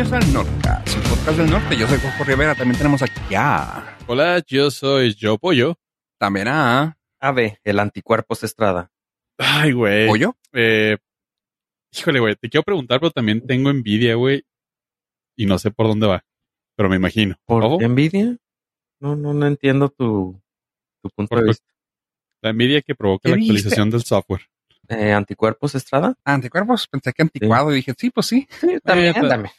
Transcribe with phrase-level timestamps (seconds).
[0.00, 1.76] bienvenidos al Nordcast, el podcast del norte.
[1.76, 3.98] Yo soy Jorge Rivera, también tenemos aquí a...
[4.06, 5.78] Hola, yo soy Yo Pollo.
[6.18, 6.96] También a...
[7.20, 8.90] Ave, el anticuerpos Estrada.
[9.36, 10.08] Ay, güey.
[10.08, 10.36] ¿Pollo?
[10.54, 10.96] Eh,
[11.92, 14.42] híjole, güey, te quiero preguntar, pero también tengo envidia, güey.
[15.36, 16.24] Y no sé por dónde va,
[16.76, 17.36] pero me imagino.
[17.44, 18.38] ¿Por Ojo, qué envidia?
[19.00, 20.40] No, no, no entiendo tu,
[21.02, 21.66] tu punto de vista.
[22.40, 24.46] la envidia que provoca ¿Qué la actualización del software.
[24.88, 26.14] Eh, ¿Anticuerpos Estrada?
[26.24, 28.48] Anticuerpos, pensé que anticuado y dije, sí, pues sí.
[28.82, 29.50] también, pues- dame.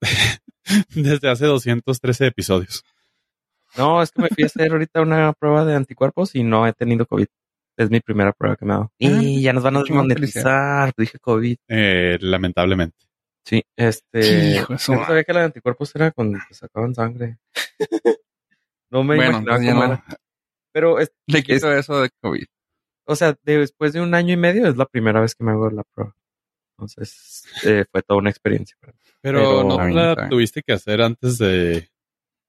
[0.94, 2.84] Desde hace 213 episodios.
[3.76, 6.72] No, es que me fui a hacer ahorita una prueba de anticuerpos y no he
[6.72, 7.26] tenido COVID.
[7.76, 8.92] Es mi primera prueba que me ha dado.
[8.98, 10.92] Y ya nos van a desmonetizar.
[10.96, 11.56] Dije COVID.
[11.68, 12.96] Eh, lamentablemente.
[13.44, 14.56] Sí, este.
[14.56, 17.38] Hijo yo no sabía que la de anticuerpos era cuando te sacaban sangre.
[18.90, 19.92] no me Bueno, imaginaba cómo no.
[19.94, 20.04] era.
[20.72, 22.44] Pero, es, Le quito eso de COVID.
[23.06, 25.70] o sea, después de un año y medio es la primera vez que me hago
[25.70, 26.14] la prueba.
[26.78, 28.76] Entonces, eh, fue toda una experiencia.
[28.80, 28.98] para mí.
[29.20, 31.88] Pero, Pero- no la tuviste que hacer antes de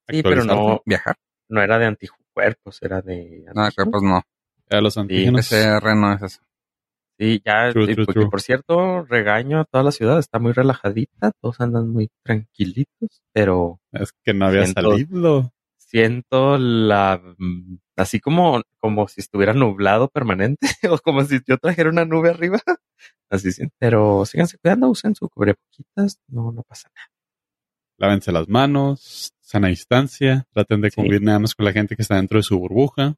[0.08, 1.16] Sí, pero no, Viajar.
[1.50, 3.46] no era de anticuerpos, era de...
[3.56, 4.22] No, de cuerpos no.
[4.70, 5.48] A los antígenos.
[5.50, 6.42] PCR no es eso.
[7.18, 8.30] Sí, ya, True, y true, porque, true.
[8.30, 13.80] por cierto, regaño a toda la ciudad, está muy relajadita, todos andan muy tranquilitos, pero
[13.92, 15.54] Es que no había Siento- salido.
[15.78, 21.90] siento la, mm, así como, como si estuviera nublado permanente, o como si yo trajera
[21.90, 22.60] una nube arriba,
[23.30, 23.76] así siento.
[23.80, 27.08] Pero síganse cuidando, usen su cubrepoquitas, no, no pasa nada.
[27.98, 30.96] Lávense las manos, sana distancia, traten de Sí.
[30.96, 33.16] convivir nada más con la gente que está dentro de su burbuja.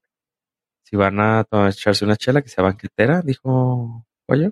[0.84, 4.52] Si van a echarse una chela que sea banquetera, dijo Pollo,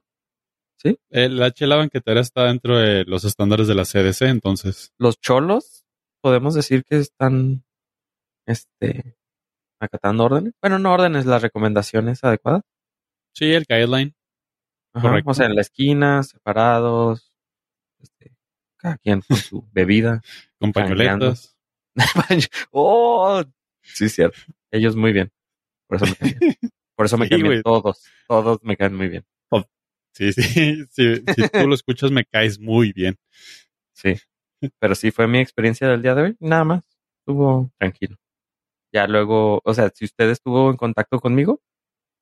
[0.84, 5.84] Eh, la chela banquetera está dentro de los estándares de la CDC, entonces los cholos,
[6.22, 7.66] podemos decir que están,
[8.46, 9.18] este,
[9.80, 10.54] acatando órdenes.
[10.62, 12.64] Bueno, no órdenes, las recomendaciones adecuadas.
[13.34, 14.16] sí, el guideline.
[14.94, 15.32] Ajá, Correcto.
[15.32, 17.32] O sea, en la esquina, separados,
[18.02, 18.36] este,
[18.78, 20.22] cada quien con su bebida.
[20.60, 21.58] Con pañoletas.
[22.72, 23.44] oh,
[23.82, 24.40] sí, cierto.
[24.72, 25.32] Ellos muy bien.
[25.88, 26.56] Por eso me caen bien.
[26.96, 28.04] Por eso me Sí, caen bien todos.
[28.28, 29.26] Todos me caen muy bien.
[30.12, 33.16] Sí, sí, sí, si tú lo escuchas me caes muy bien.
[33.94, 34.16] Sí.
[34.80, 36.38] Pero sí fue mi experiencia del día de hoy.
[36.40, 36.84] Nada más.
[37.20, 38.18] Estuvo tranquilo.
[38.92, 41.62] Ya luego, o sea, si usted estuvo en contacto conmigo,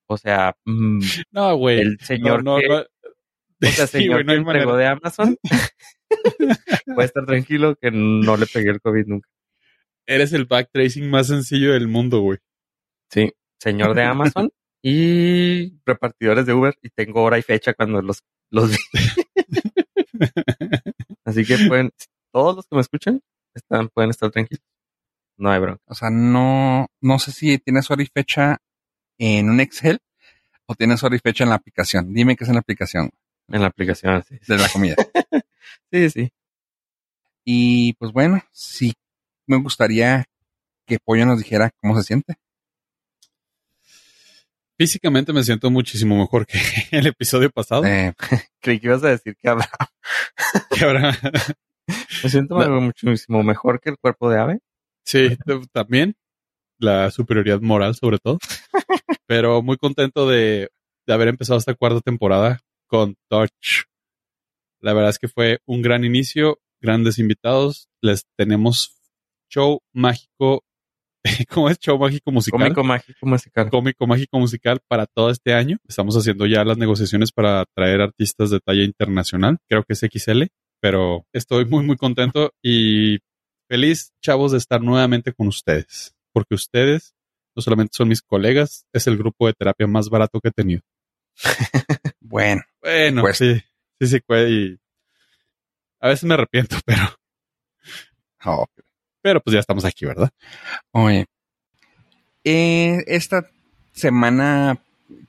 [0.08, 1.00] o sea, mm,
[1.32, 1.80] No, güey.
[1.80, 2.76] el señor no, no, que, no.
[3.70, 4.76] o sea, señor que entregó manera.
[4.76, 5.38] de Amazon,
[6.86, 9.30] puede estar tranquilo que no le pegué el COVID nunca.
[10.06, 12.40] Eres el backtracing más sencillo del mundo, güey.
[13.10, 14.50] Sí, señor de Amazon
[14.82, 18.78] y repartidores de Uber y tengo hora y fecha cuando los, los vi.
[21.26, 21.92] Así que pueden,
[22.32, 23.22] todos los que me escuchan
[23.54, 24.64] están, pueden estar tranquilos.
[25.38, 25.82] No hay bronca.
[25.86, 28.58] O sea, no, no sé si tienes hora y fecha
[29.20, 30.00] en un Excel
[30.66, 32.14] o tienes hora y fecha en la aplicación.
[32.14, 33.12] Dime qué es en la aplicación
[33.48, 34.38] En la aplicación, sí.
[34.48, 34.96] de la comida.
[35.92, 36.32] Sí, sí.
[37.46, 38.94] y pues bueno, sí
[39.46, 40.26] me gustaría
[40.86, 42.36] que Pollo nos dijera cómo se siente.
[44.78, 46.60] Físicamente me siento muchísimo mejor que
[46.92, 47.84] el episodio pasado.
[47.86, 48.14] Eh,
[48.62, 49.70] Creí que ibas a decir que habrá.
[50.72, 51.18] Que ahora,
[52.24, 52.82] Me siento No.
[52.82, 54.60] muchísimo mejor que el cuerpo de ave.
[55.08, 55.38] sí,
[55.72, 56.16] también
[56.80, 58.40] la superioridad moral sobre todo.
[59.26, 60.70] Pero muy contento de,
[61.06, 63.86] de haber empezado esta cuarta temporada con Touch.
[64.80, 67.90] La verdad es que fue un gran inicio, grandes invitados.
[68.02, 68.96] Les tenemos
[69.50, 70.64] show mágico.
[71.50, 71.80] ¿Cómo es?
[71.80, 72.60] Show mágico musical.
[72.60, 73.70] Cómico mágico musical.
[73.70, 75.78] cómico mágico musical para todo este año.
[75.88, 79.58] Estamos haciendo ya las negociaciones para traer artistas de talla internacional.
[79.68, 80.44] Creo que es XL,
[80.80, 83.20] pero estoy muy, muy contento y
[83.68, 86.16] feliz, chavos, de estar nuevamente con ustedes.
[86.34, 87.14] Porque ustedes
[87.56, 90.82] no solamente son mis colegas, es el grupo de terapia más barato que he tenido.
[92.20, 93.62] bueno, Bueno, Pues- sí,
[94.00, 94.78] sí, sí, y
[96.00, 97.02] a veces me arrepiento, pero,
[98.46, 98.66] oh,
[99.22, 100.30] pero pues ya estamos aquí, ¿verdad?
[100.92, 101.26] oye,
[102.44, 103.50] eh, esta
[103.94, 104.80] semana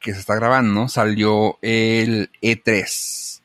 [0.00, 3.40] que se está grabando salió el E3.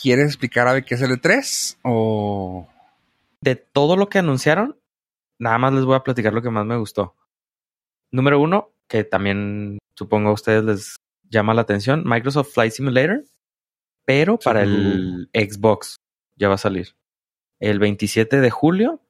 [0.00, 1.76] ¿Quieres explicar a ver qué es el E3?
[1.82, 2.68] O
[3.42, 4.80] de todo lo que anunciaron,
[5.38, 7.16] nada más les voy a platicar lo que más me gustó.
[8.10, 10.96] Número uno, que también supongo a ustedes les
[11.28, 13.24] llama la atención, Microsoft Flight Simulator,
[14.04, 15.96] pero para el Xbox
[16.36, 16.94] ya va a salir.
[17.58, 19.00] El 27 de julio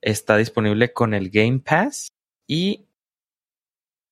[0.00, 2.08] está disponible con el Game Pass
[2.46, 2.86] y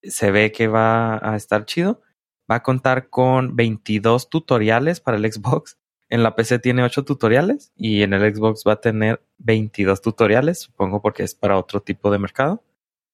[0.03, 2.03] se ve que va a estar chido.
[2.50, 5.79] Va a contar con 22 tutoriales para el Xbox.
[6.15, 10.61] En la PC tiene 8 tutoriales y en el Xbox va a tener 22 tutoriales,
[10.61, 12.63] supongo porque es para otro tipo de mercado.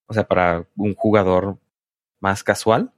[0.06, 1.56] O sea, para un jugador
[2.20, 2.92] más casual.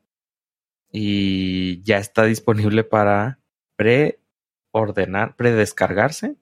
[0.91, 3.39] Y ya está disponible para
[3.77, 6.37] preordenar, predescargarse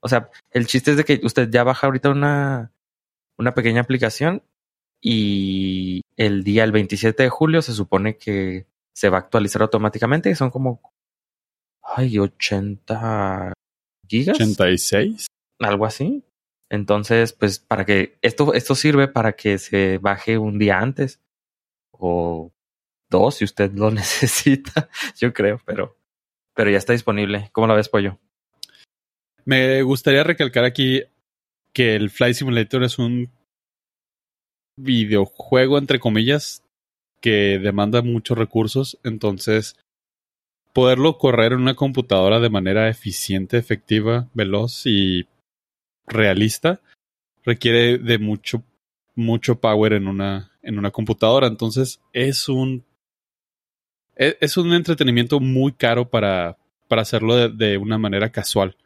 [0.00, 2.72] O sea, el chiste es de que usted ya baja ahorita una,
[3.38, 4.42] una pequeña aplicación
[5.00, 10.34] y el día, el 27 de julio, se supone que se va a actualizar automáticamente.
[10.34, 10.82] Son como,
[11.96, 13.52] ay, 80
[14.08, 14.36] gigas.
[14.36, 15.26] 86.
[15.60, 16.24] Algo así.
[16.70, 21.20] Entonces, pues para que esto, esto sirve para que se baje un día antes
[21.90, 22.52] o
[23.10, 25.96] dos si usted lo necesita, yo creo, pero,
[26.54, 27.48] pero ya está disponible.
[27.52, 28.18] ¿Cómo lo ves, Pollo?
[29.44, 31.02] Me gustaría recalcar aquí
[31.72, 33.30] que el Flight Simulator es un
[34.76, 36.62] videojuego, entre comillas,
[37.20, 38.98] que demanda muchos recursos.
[39.04, 39.76] Entonces,
[40.78, 45.26] poderlo correr en una computadora de manera eficiente, efectiva, veloz y
[46.06, 46.80] realista
[47.42, 48.62] requiere de mucho,
[49.16, 51.48] mucho power en una, en una computadora.
[51.48, 52.84] Entonces, es un
[54.14, 58.76] e, es un entretenimiento muy caro para, para hacerlo de, de, una manera casual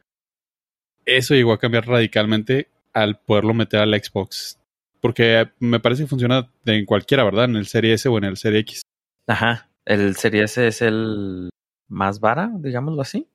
[1.05, 4.59] eso llegó a cambiar radicalmente al poderlo meter al Xbox.
[5.01, 7.47] Porque me parece que funciona en cualquiera, ¿verdad?
[7.47, 8.83] En el Serie S o en el Serie X.
[9.27, 9.69] Ajá.
[9.85, 11.51] El Serie S es el
[11.93, 13.29] más vara, digámoslo así.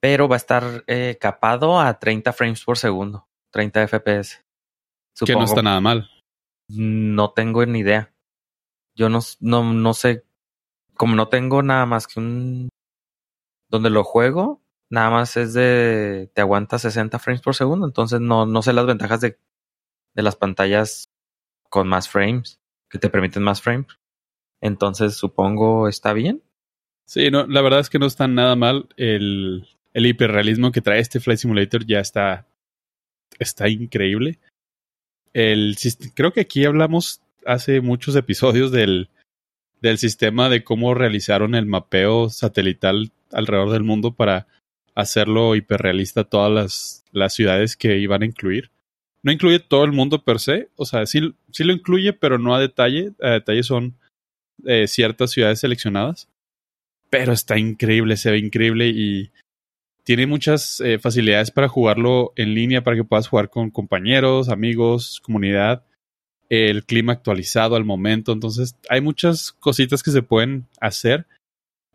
[0.00, 3.28] Pero va a estar eh, capado a 30 frames por segundo.
[3.50, 4.44] 30 FPS.
[5.12, 5.26] Supongo.
[5.26, 6.08] Que no está nada mal.
[6.68, 8.14] No tengo ni idea.
[8.94, 10.24] Yo no, no, no sé.
[10.94, 12.68] Como no tengo nada más que un.
[13.68, 18.46] Donde lo juego, nada más es de, te aguanta 60 frames por segundo, entonces no,
[18.46, 19.38] no sé las ventajas de,
[20.14, 21.08] de las pantallas
[21.68, 22.58] con más frames,
[22.88, 23.86] que te permiten más frames.
[24.60, 26.42] Entonces supongo está bien.
[27.10, 28.86] Sí, no, la verdad es que no está nada mal.
[28.96, 32.46] El, el hiperrealismo que trae este Flight Simulator ya está,
[33.40, 34.38] está increíble.
[35.32, 35.76] El,
[36.14, 39.08] creo que aquí hablamos hace muchos episodios del,
[39.80, 44.46] del sistema de cómo realizaron el mapeo satelital alrededor del mundo para
[44.94, 48.70] hacerlo hiperrealista todas las, las ciudades que iban a incluir.
[49.24, 52.54] No incluye todo el mundo per se, o sea, sí, sí lo incluye, pero no
[52.54, 53.14] a detalle.
[53.20, 53.98] A detalle son
[54.64, 56.29] eh, ciertas ciudades seleccionadas.
[57.10, 59.32] Pero está increíble, se ve increíble y
[60.04, 65.20] tiene muchas eh, facilidades para jugarlo en línea, para que puedas jugar con compañeros, amigos,
[65.20, 65.84] comunidad.
[66.48, 68.32] El clima actualizado al momento.
[68.32, 71.26] Entonces, hay muchas cositas que se pueden hacer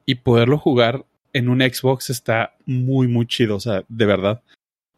[0.05, 3.57] y poderlo jugar en un Xbox está muy, muy chido.
[3.57, 4.41] O sea, de verdad.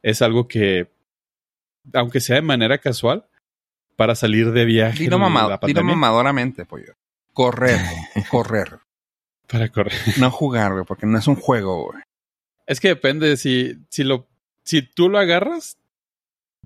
[0.04, 0.92] Es algo que,
[1.94, 3.26] aunque sea de manera casual,
[3.96, 5.00] para salir de viaje.
[5.00, 6.94] Dilo, mamado, dilo mamadoramente, pollo.
[7.34, 7.80] Correr,
[8.30, 8.80] correr.
[9.48, 9.94] Para correr.
[10.20, 12.04] No jugar, güey, porque no es un juego, güey.
[12.66, 14.28] Es que depende si, si lo,
[14.64, 15.78] si tú lo agarras,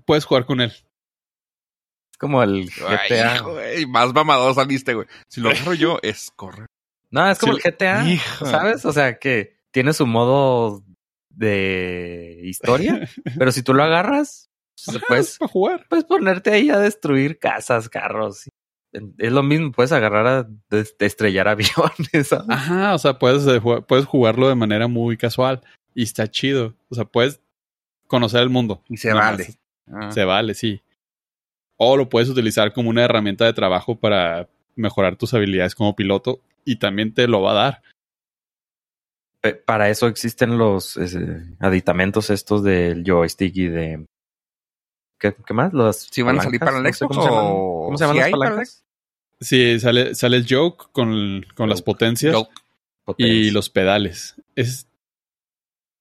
[0.04, 0.70] puedes jugar con él.
[0.70, 3.44] Es como el GTA.
[3.58, 5.06] Ay, más mamador saliste, güey.
[5.28, 6.66] Si lo agarro yo, es correr.
[7.10, 8.04] No, es como el GTA,
[8.38, 8.84] ¿sabes?
[8.84, 10.82] O sea, que tiene su modo
[11.28, 13.08] de historia,
[13.38, 14.50] pero si tú lo agarras,
[15.08, 15.86] pues jugar.
[15.88, 18.48] puedes ponerte ahí a destruir casas, carros.
[18.92, 22.28] Es lo mismo, puedes agarrar a de, estrellar aviones.
[22.28, 22.46] ¿sabes?
[22.48, 25.62] Ajá, o sea, puedes, eh, puedes jugarlo de manera muy casual
[25.94, 26.74] y está chido.
[26.88, 27.40] O sea, puedes
[28.06, 28.82] conocer el mundo.
[28.88, 29.58] Y se vale.
[29.90, 30.10] Ah.
[30.12, 30.82] Se vale, sí.
[31.76, 36.40] O lo puedes utilizar como una herramienta de trabajo para mejorar tus habilidades como piloto
[36.64, 37.82] y también te lo va a dar
[39.64, 40.98] para eso existen los
[41.58, 44.06] aditamentos estos del joystick y de...
[45.22, 45.72] ¿Qué, qué más?
[45.72, 48.84] Los ¿Sí van a salir para el Xbox ¿Cómo se llaman, las palancas?
[49.40, 52.36] Sí, sale, sale el joke con, con las potencias
[53.18, 54.34] y los pedales.
[54.56, 54.88] Es,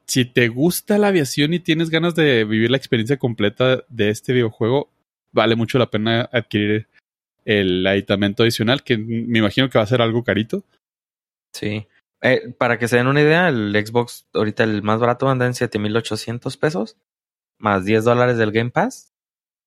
[0.08, 4.34] si te gusta la aviación y tienes ganas de vivir la experiencia completa de este
[4.34, 4.90] videojuego,
[5.32, 6.88] vale mucho la pena adquirir
[7.46, 10.64] el aditamento adicional, que me imagino que va a ser algo carito.
[11.54, 11.88] Sí.
[12.24, 15.54] Eh, para que se den una idea, el Xbox ahorita el más barato anda en
[15.54, 16.98] 7800 pesos,
[17.60, 19.11] más 10 dólares del Game Pass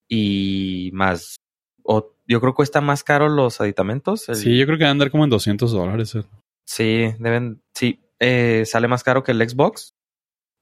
[0.07, 1.37] y más.
[1.83, 4.25] O yo creo que cuesta más caro los aditamentos.
[4.33, 6.15] Sí, yo creo que van a andar como en 200 dólares.
[6.15, 6.23] Eh.
[6.65, 7.61] Sí, deben.
[7.73, 9.93] Sí, eh, sale más caro que el Xbox,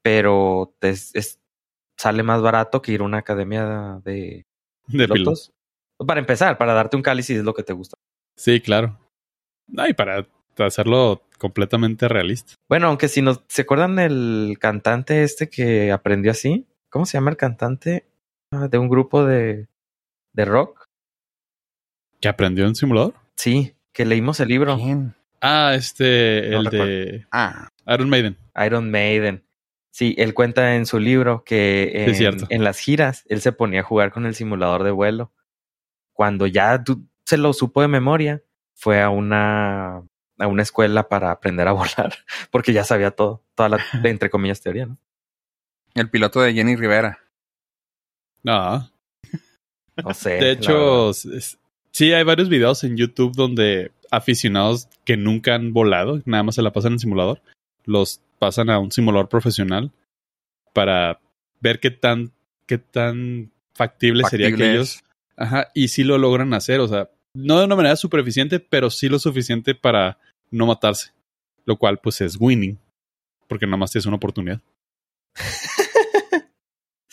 [0.02, 1.40] pero es,
[1.98, 4.44] sale más barato que ir a una academia de,
[4.88, 5.52] de pilotos.
[6.06, 7.96] Para empezar, para darte un cáliz es lo que te gusta.
[8.36, 8.98] Sí, claro.
[9.76, 10.26] Ay, para
[10.58, 12.54] hacerlo completamente realista.
[12.68, 17.30] Bueno, aunque si no se acuerdan del cantante este que aprendió así, ¿cómo se llama
[17.30, 18.06] el cantante
[18.68, 19.68] de un grupo de,
[20.32, 20.86] de rock?
[22.20, 23.14] ¿Que aprendió en simulador?
[23.36, 24.76] Sí, que leímos el libro.
[24.76, 25.14] ¿Quién?
[25.40, 27.68] Ah, este, el de ah.
[27.86, 28.36] Iron Maiden.
[28.64, 29.44] Iron Maiden.
[29.90, 33.84] Sí, él cuenta en su libro que en, en, las giras él se ponía a
[33.84, 35.32] jugar con el simulador de vuelo.
[36.12, 36.82] Cuando ya
[37.24, 38.42] se lo supo de memoria,
[38.74, 40.02] fue a una
[40.38, 42.14] a una escuela para aprender a volar,
[42.50, 44.98] porque ya sabía todo, toda la, entre comillas, teoría, ¿no?
[45.94, 47.20] El piloto de Jenny Rivera.
[48.44, 48.90] No.
[49.96, 50.34] No sé.
[50.34, 51.12] De hecho,
[51.90, 56.62] sí hay varios videos en YouTube donde aficionados que nunca han volado, nada más se
[56.62, 57.42] la pasan en simulador,
[57.84, 59.90] los pasan a un simulador profesional
[60.72, 61.20] para
[61.60, 62.32] ver qué tan,
[62.66, 65.04] qué tan factible, sería que Factible ellos,
[65.36, 68.90] ajá, y sí lo logran hacer, o sea, no de una manera super eficiente, pero
[68.90, 70.18] sí lo suficiente para
[70.50, 71.12] no matarse,
[71.64, 72.78] lo cual pues es winning,
[73.48, 74.60] porque nomás tienes una oportunidad.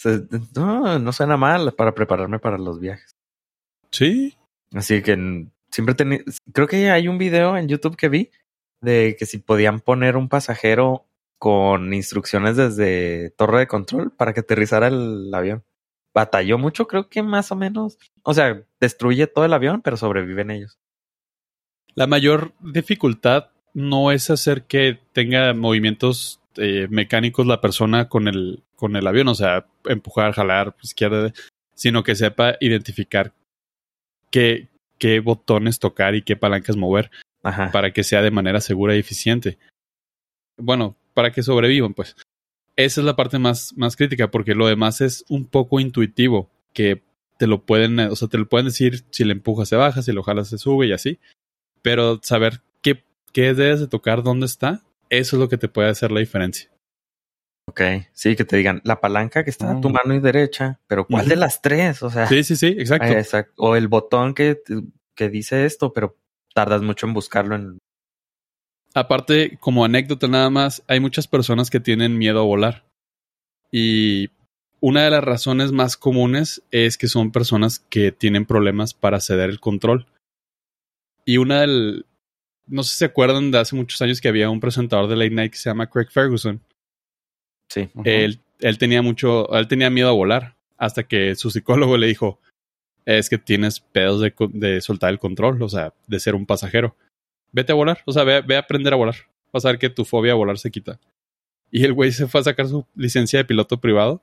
[0.02, 3.12] Se- no, no suena mal para prepararme para los viajes.
[3.92, 4.36] Sí,
[4.74, 6.20] Así que siempre tenía.
[6.54, 8.32] Creo que hay un video en YouTube que vi
[8.82, 11.06] de que si podían poner un pasajero
[11.38, 15.64] con instrucciones desde torre de control para que aterrizara el avión.
[16.14, 17.98] Batalló mucho, creo que más o menos.
[18.24, 20.78] O sea, destruye todo el avión, pero sobreviven ellos.
[21.96, 28.64] La mayor dificultad no es hacer que tenga movimientos eh, mecánicos la persona con el,
[28.82, 31.32] con el avión, o sea, empujar, jalar, izquierda,
[31.76, 33.32] sino que sepa identificar
[34.32, 37.12] qué, qué botones tocar y qué palancas mover
[37.44, 37.70] Ajá.
[37.72, 39.60] para que sea de manera segura y eficiente.
[40.58, 42.16] Bueno, para que sobrevivan, pues.
[42.76, 47.04] Esa es la parte más, más crítica, porque lo demás es un poco intuitivo, que
[47.38, 50.12] te lo pueden, o sea, te lo pueden decir si le empujas se baja, si
[50.12, 51.20] lo jalas se sube y así.
[51.84, 55.90] Pero saber qué, qué debes de tocar, dónde está, eso es lo que te puede
[55.90, 56.71] hacer la diferencia.
[57.68, 57.82] Ok.
[58.14, 59.94] Sí, que te digan la palanca que está a tu Mm.
[59.94, 62.04] mano y derecha, pero ¿cuál de las tres?
[62.04, 63.08] O sea, Sí, sí, sí, exacto.
[63.08, 63.54] Ah, exacto.
[63.58, 64.62] O el botón que,
[65.16, 66.18] que dice esto, pero
[66.54, 67.78] tardas mucho en buscarlo en.
[68.94, 72.84] Aparte, como anécdota nada más, hay muchas personas que tienen miedo a volar.
[73.72, 74.30] Y
[74.82, 79.50] una de las razones más comunes es que son personas que tienen problemas para ceder
[79.50, 80.08] el control.
[81.24, 82.06] Y una del...
[82.68, 85.30] No sé si se acuerdan de hace muchos años que había un presentador de Late
[85.36, 86.62] Night que se llama Craig Ferguson.
[87.74, 87.90] Sí.
[88.04, 92.40] Él, él tenía mucho, él tenía miedo a volar hasta que su psicólogo le dijo,
[93.06, 96.46] es que tienes pedos de, co- de soltar el control, o sea, de ser un
[96.46, 96.96] pasajero.
[97.54, 99.16] Vete a volar, o sea, ve, ve a aprender a volar.
[99.54, 101.00] Vas a ver que tu fobia a volar se quita.
[101.72, 104.22] Y el güey se fue a sacar su licencia de piloto privado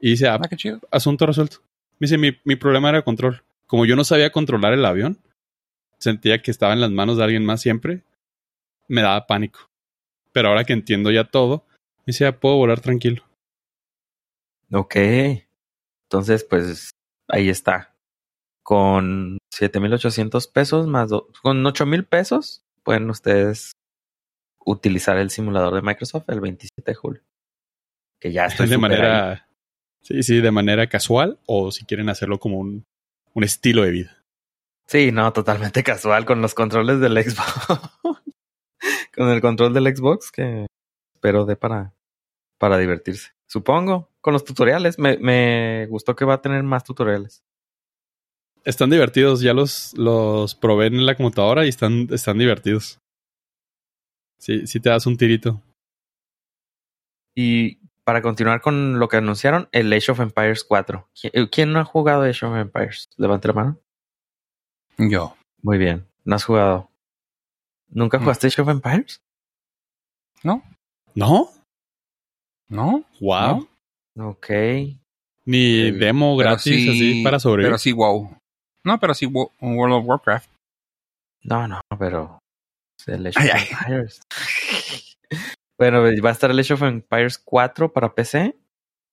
[0.00, 0.80] y dice, ah, Ah, qué chido.
[0.90, 1.58] asunto resuelto.
[1.98, 3.42] Me dice, mi, mi problema era control.
[3.66, 5.18] Como yo no sabía controlar el avión,
[5.98, 8.02] sentía que estaba en las manos de alguien más siempre,
[8.88, 9.68] me daba pánico.
[10.32, 11.64] Pero ahora que entiendo ya todo,
[12.06, 13.24] dice, ya puedo volar tranquilo.
[14.72, 14.96] Ok.
[16.08, 16.90] Entonces, pues
[17.28, 17.94] ahí está.
[18.62, 21.10] Con 7,800 pesos más.
[21.42, 23.72] Con 8,000 pesos pueden ustedes
[24.64, 27.22] utilizar el simulador de Microsoft el 27 de julio.
[28.20, 29.10] Que ya estoy de súper ahí.
[29.10, 29.48] manera
[30.02, 32.84] sí sí de manera casual o si quieren hacerlo como un,
[33.34, 34.16] un estilo de vida
[34.86, 37.78] Sí, no, totalmente casual con los controles del Xbox.
[39.14, 40.66] con el control del Xbox que
[41.20, 41.92] espero de para,
[42.58, 43.32] para divertirse.
[43.46, 44.98] Supongo, con los tutoriales.
[44.98, 47.42] Me, me gustó que va a tener más tutoriales.
[48.64, 53.00] están divertidos ya los los probé en la computadora y están están divertidos
[54.38, 55.62] sí sí te das un tirito
[57.34, 61.08] Y para continuar con lo que anunciaron, el Age of Empires 4.
[61.14, 63.08] ¿Qui- ¿Quién no ha jugado Age of Empires?
[63.16, 63.78] Levante la mano.
[64.98, 65.36] Yo.
[65.62, 66.06] Muy bien.
[66.24, 66.90] ¿No has jugado?
[67.88, 68.24] ¿Nunca No.
[68.24, 69.22] jugaste Age of Empires?
[70.42, 70.62] no
[71.14, 71.50] ¿No?
[73.20, 73.68] wow
[74.18, 74.48] Ok.
[75.44, 78.36] ni demo Pero gratis sí- así para sobrevivir Pero sí, wow.
[78.84, 80.50] No, pero sí, wo- World of Warcraft.
[81.42, 82.38] No, no, pero.
[83.06, 83.68] El Age Ay, of ay.
[83.70, 84.20] Empires.
[85.78, 88.56] bueno, va a estar el Age of Empires 4 para PC.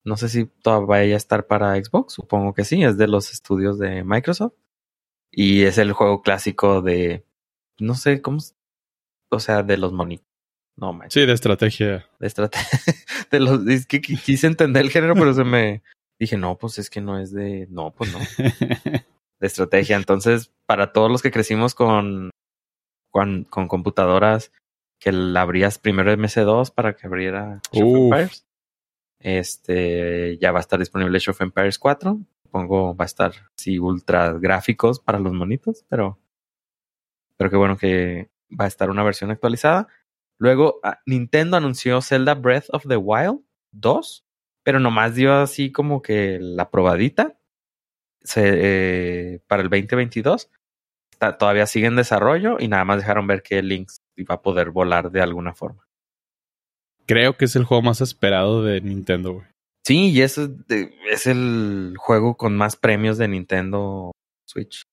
[0.05, 2.13] No sé si todavía vaya a estar para Xbox.
[2.13, 2.83] Supongo que sí.
[2.83, 4.53] Es de los estudios de Microsoft.
[5.31, 7.25] Y es el juego clásico de.
[7.79, 8.39] No sé cómo.
[9.31, 10.26] O sea, de los monitos.
[10.77, 11.13] No, manches.
[11.21, 12.69] sí de estrategia De estrategia.
[13.31, 15.81] De los, es que qui- quise entender el género, pero se me.
[16.19, 17.67] Dije, no, pues es que no es de.
[17.69, 18.19] No, pues no.
[19.39, 19.95] de estrategia.
[19.97, 22.29] Entonces, para todos los que crecimos con,
[23.11, 24.51] con, con computadoras
[24.99, 27.59] que la abrías primero MS2 para que abriera.
[27.71, 28.45] Empires,
[29.19, 32.19] este ya va a estar disponible of Empires 4.
[32.43, 36.19] Supongo va a estar sí ultra gráficos para los monitos, pero
[37.35, 38.29] pero qué bueno que
[38.59, 39.87] va a estar una versión actualizada.
[40.39, 43.39] Luego ah, Nintendo anunció Zelda Breath of the Wild
[43.73, 44.23] 2,
[44.63, 47.39] pero nomás dio así como que la probadita
[48.21, 50.49] se, eh, para el 2022.
[51.11, 54.69] Está, todavía sigue en desarrollo y nada más dejaron ver que Link iba a poder
[54.71, 55.83] volar de alguna forma.
[57.07, 59.47] creo que es el juego más esperado de Nintendo güey
[59.85, 60.37] Sí, y es,
[61.09, 64.11] es el juego con más premios de Nintendo
[64.45, 64.83] Switch.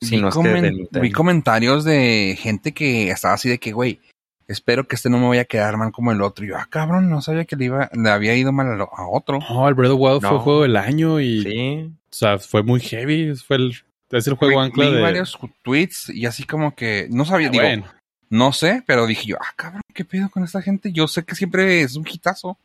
[0.00, 1.00] Si vi, no es que de comen- Nintendo.
[1.00, 4.00] vi comentarios de gente que estaba así de que, güey,
[4.48, 6.44] espero que este no me vaya a quedar mal como el otro.
[6.44, 9.08] Y yo, ah, cabrón, no sabía que le, iba, le había ido mal a, a
[9.08, 9.38] otro.
[9.48, 11.90] No, el Breath of Wild fue el juego del año y, Sí.
[11.90, 13.34] o sea, fue muy heavy.
[13.36, 13.74] Fue el,
[14.10, 15.00] es el juego ancla vi de.
[15.02, 17.84] varios tweets y así como que no sabía, Ah, digo, bueno.
[18.30, 20.92] no sé, pero dije yo, ah, cabrón, ¿qué pedo con esta gente?
[20.92, 22.58] Yo sé que siempre es un hitazo.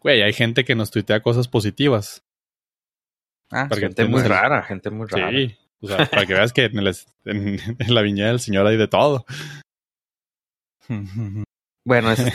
[0.00, 2.22] Güey, hay gente que nos tuitea cosas positivas.
[3.50, 5.30] Ah, Gente te muy rara, gente muy rara.
[5.30, 5.56] Sí.
[5.80, 8.76] O sea, para que veas que en, el- en- en la viña del señor hay
[8.76, 9.24] de todo.
[11.86, 12.28] Bueno, ese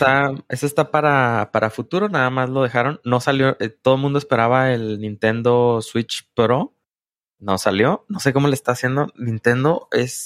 [0.65, 2.99] está, para, para futuro, nada más lo dejaron.
[3.03, 6.73] No salió, eh, todo el mundo esperaba el Nintendo Switch Pro.
[7.39, 8.05] No salió.
[8.09, 9.07] No sé cómo le está haciendo.
[9.15, 10.25] Nintendo es.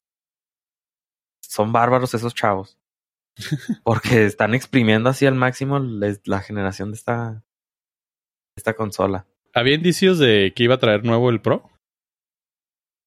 [1.42, 2.78] Son bárbaros esos chavos.
[3.84, 7.44] Porque están exprimiendo así al máximo les- la generación de esta,
[8.56, 9.28] esta consola.
[9.54, 11.70] Había indicios de que iba a traer nuevo el Pro.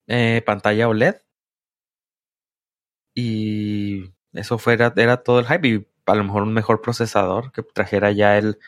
[0.08, 1.16] Eh, pantalla OLED.
[3.14, 5.68] Y eso fuera, era todo el hype.
[5.68, 8.58] Y a lo mejor un mejor procesador que trajera ya el,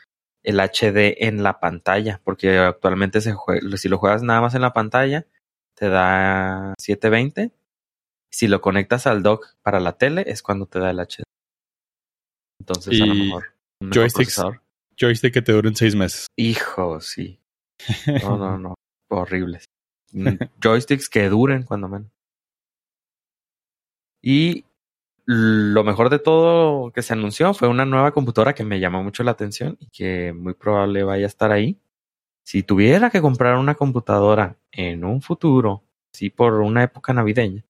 [0.42, 2.20] el HD en la pantalla.
[2.24, 3.34] Porque actualmente se
[3.76, 5.26] si lo juegas nada más en la pantalla,
[5.74, 7.52] te da 720.
[8.30, 11.22] Si lo conectas al dock para la tele, es cuando te da el HD.
[12.60, 13.44] Entonces, a lo mejor.
[13.80, 14.34] un mejor joysticks.
[14.34, 14.62] procesador.
[14.98, 16.26] Joystick que te duren seis meses.
[16.36, 17.38] Hijo, sí.
[18.22, 18.74] No, no, no.
[19.10, 19.64] Horribles.
[20.12, 22.10] Mm, Joysticks que duren cuando menos.
[24.22, 24.64] Y
[25.24, 29.22] lo mejor de todo que se anunció fue una nueva computadora que me llamó mucho
[29.22, 31.78] la atención y que muy probable vaya a estar ahí.
[32.44, 37.64] Si tuviera que comprar una computadora en un futuro, sí por una época navideña,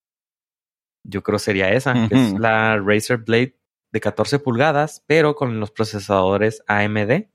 [1.05, 3.57] yo creo sería esa, que es la Razer Blade
[3.93, 7.27] de 14 pulgadas, pero con los procesadores AMD,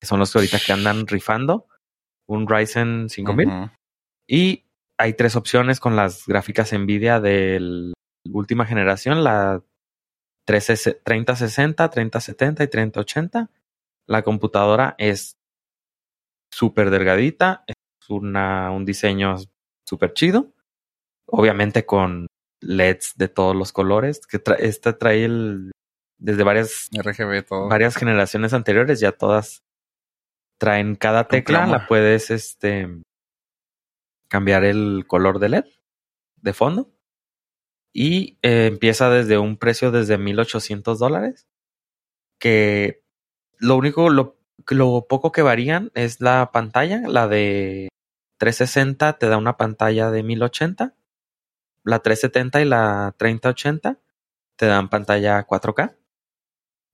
[0.00, 1.66] que son los que ahorita que andan rifando,
[2.28, 3.48] un Ryzen 5000.
[3.48, 3.70] Ujú.
[4.28, 4.64] Y
[4.96, 7.94] hay tres opciones con las gráficas Nvidia de la
[8.26, 9.62] última generación, la
[10.46, 13.50] 13 3060, 3070 y 3080.
[14.06, 15.36] La computadora es
[16.52, 17.74] súper delgadita, es
[18.08, 19.36] una, un diseño
[19.86, 20.52] súper chido.
[21.26, 22.26] Obviamente con
[22.60, 25.70] LEDs de todos los colores, que tra- esta trae el,
[26.18, 27.68] desde varias RGB todo.
[27.68, 29.62] varias generaciones anteriores, ya todas
[30.58, 32.88] traen cada tecla, la puedes este
[34.28, 35.64] cambiar el color de LED
[36.36, 36.90] de fondo.
[37.92, 41.46] Y eh, empieza desde un precio desde 1800 dólares.
[42.38, 43.02] Que
[43.58, 47.02] lo único, lo, lo poco que varían es la pantalla.
[47.08, 47.88] La de
[48.38, 50.94] 360 te da una pantalla de 1080.
[51.84, 53.98] La 370 y la 3080
[54.56, 55.96] te dan pantalla 4K.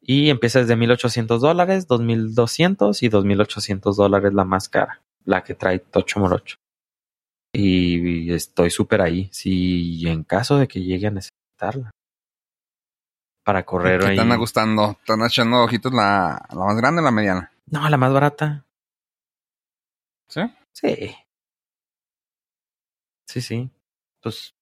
[0.00, 5.80] Y empieza desde 1800 dólares, 2200 y 2800 dólares la más cara, la que trae
[5.80, 6.58] Tocho Morocho.
[7.58, 11.90] Y estoy súper ahí, si en caso de que llegue a necesitarla.
[13.44, 14.18] Para correr ¿Qué ahí.
[14.18, 14.96] anda gustando?
[15.00, 17.52] ¿Están echando ojitos la, la más grande o la mediana?
[17.66, 18.64] No, la más barata.
[20.28, 20.40] ¿Sí?
[20.72, 21.14] Sí.
[23.28, 23.70] Sí, sí.
[24.22, 24.54] Pues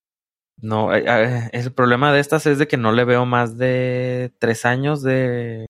[0.61, 4.64] no, eh, el problema de estas es de que no le veo más de tres
[4.64, 5.66] años de,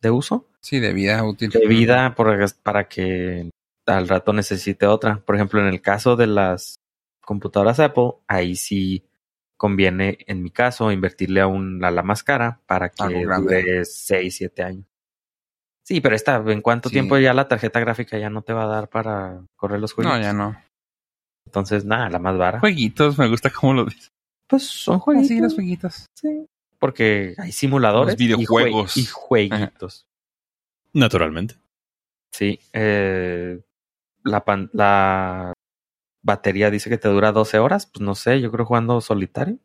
[0.00, 0.48] de uso.
[0.60, 1.50] Sí, de vida útil.
[1.50, 3.50] de vida por- para que
[3.86, 5.18] al rato necesite otra.
[5.24, 6.76] Por ejemplo, en el caso de las
[7.20, 9.04] computadoras Apple, ahí sí
[9.56, 13.04] conviene, en mi caso, invertirle a, un, a la más cara para que
[13.38, 14.86] dure 6, 7 años.
[15.84, 16.94] Sí, pero esta, ¿en cuánto Sí.
[16.94, 20.12] tiempo ya la tarjeta gráfica ya no te va a dar para correr los juegos?
[20.14, 20.56] No, ya no.
[21.46, 22.58] Entonces, nada, la más vara.
[22.60, 24.10] Jueguitos, me gusta cómo lo dices.
[24.48, 25.30] Pues son jueguitos.
[25.30, 26.06] Así los jueguitos.
[26.14, 26.46] sí.
[26.78, 28.96] Porque hay simuladores Los videojuegos.
[28.98, 30.06] y, jue- y jueguitos.
[30.92, 31.56] Naturalmente.
[32.32, 33.60] Sí, eh,
[34.26, 35.52] la, pan- la
[36.22, 37.86] batería dice que te dura 12 horas.
[37.86, 39.58] Pues no sé, yo creo jugando solitario.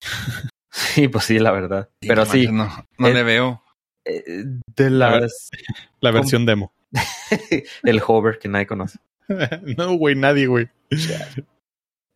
[0.70, 1.90] sí, pues sí, la verdad.
[2.00, 2.68] Pero no sí, No,
[2.98, 3.62] no le veo.
[4.04, 4.92] eh, de ver.
[4.92, 5.50] las.
[6.00, 6.72] La versión demo.
[7.84, 8.98] el hover que nadie conoce.
[9.76, 10.68] no, güey, nadie, güey.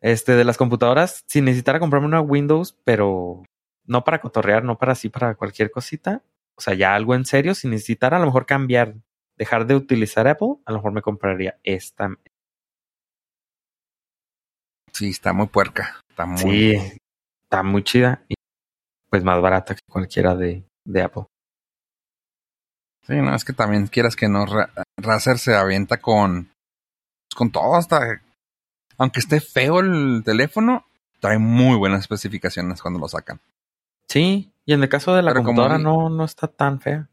[0.02, 3.42] Este, de las computadoras, si necesitara comprarme una Windows, pero
[3.87, 6.22] no para cotorrear, no para así, para cualquier cosita.
[6.57, 8.94] O sea, ya algo en serio, si necesitara a lo mejor cambiar,
[9.37, 12.09] dejar de utilizar Apple, a lo mejor me compraría esta.
[14.92, 16.01] Sí, está muy puerca.
[16.09, 16.38] Está muy.
[16.40, 16.99] Sí,
[17.44, 18.35] está muy chida y
[19.11, 21.25] pues más barata que cualquiera de, de Apple.
[23.07, 24.46] Sí, no, es que también quieras que no.
[24.46, 26.51] Ra- Razer se avienta con.
[27.37, 28.22] con todo, hasta.
[28.99, 30.87] Aunque esté feo el teléfono,
[31.20, 33.40] trae muy buenas especificaciones cuando lo sacan.
[34.09, 37.09] Sí, y en el caso de la Pero computadora no, no está tan fea.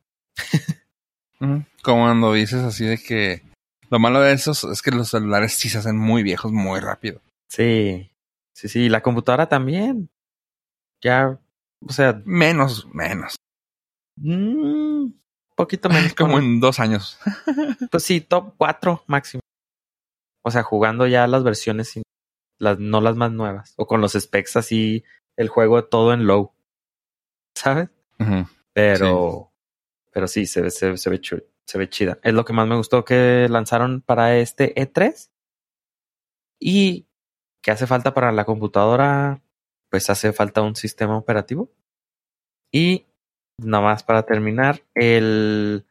[1.83, 3.43] Como cuando dices así de que.
[3.89, 7.21] Lo malo de esos es que los celulares sí se hacen muy viejos muy rápido.
[7.47, 8.11] Sí,
[8.55, 10.09] sí, sí, la computadora también.
[11.03, 11.37] Ya
[11.85, 13.35] O sea, Menos, menos.
[14.15, 15.07] mm,
[15.55, 16.13] poquito menos.
[16.17, 17.19] Como en dos años.
[17.91, 19.41] Pues sí, top 4 máximo.
[20.43, 22.03] O sea, jugando ya las versiones, sin-
[22.59, 23.73] las, no las más nuevas.
[23.77, 25.03] O con los specs así,
[25.37, 26.51] el juego todo en low.
[27.55, 27.89] ¿Sabes?
[28.19, 28.47] Ujú.
[28.73, 29.51] Pero,
[30.11, 32.19] pero sí, se, ve- se, se ve chu- se ve chida.
[32.23, 35.29] Es lo que más me gustó que lanzaron para este E3.
[36.59, 37.07] Y
[37.61, 39.41] que hace falta para la computadora,
[39.89, 41.71] pues hace falta un sistema operativo.
[42.71, 43.05] Y
[43.57, 45.85] nada más para terminar, el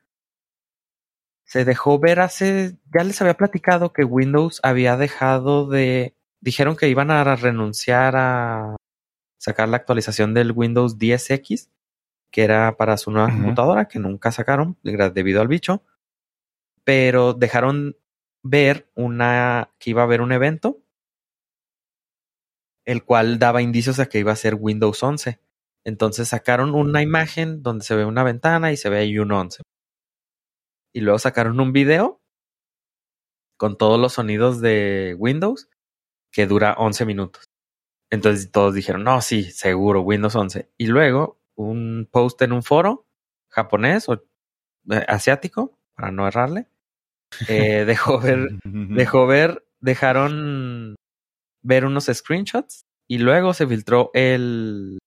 [1.52, 6.88] se dejó ver hace, ya les había platicado que Windows había dejado de, dijeron que
[6.88, 8.76] iban a renunciar a
[9.38, 11.68] sacar la actualización del Windows 10X,
[12.32, 13.36] que era para su nueva Ujú.
[13.36, 15.84] computadora, que nunca sacaron debido al bicho,
[16.82, 17.96] pero dejaron
[18.42, 20.80] ver una, que iba a haber un evento,
[22.84, 25.40] el cual daba indicios de que iba a ser Windows 11.
[25.84, 29.62] Entonces sacaron una imagen donde se ve una ventana y se ve ahí un 11.
[30.94, 32.20] Y luego sacaron un video
[33.58, 35.68] con todos los sonidos de Windows
[36.32, 37.44] que dura 11 minutos.
[38.10, 40.70] Entonces todos dijeron, no, sí, seguro, Windows 11.
[40.76, 43.06] Y luego un post en un foro
[43.48, 44.14] japonés o
[44.90, 46.68] eh, asiático, para no errarle,
[47.48, 50.96] eh, dejó ver dejó ver, dejaron
[51.62, 54.98] ver unos screenshots y luego se filtró el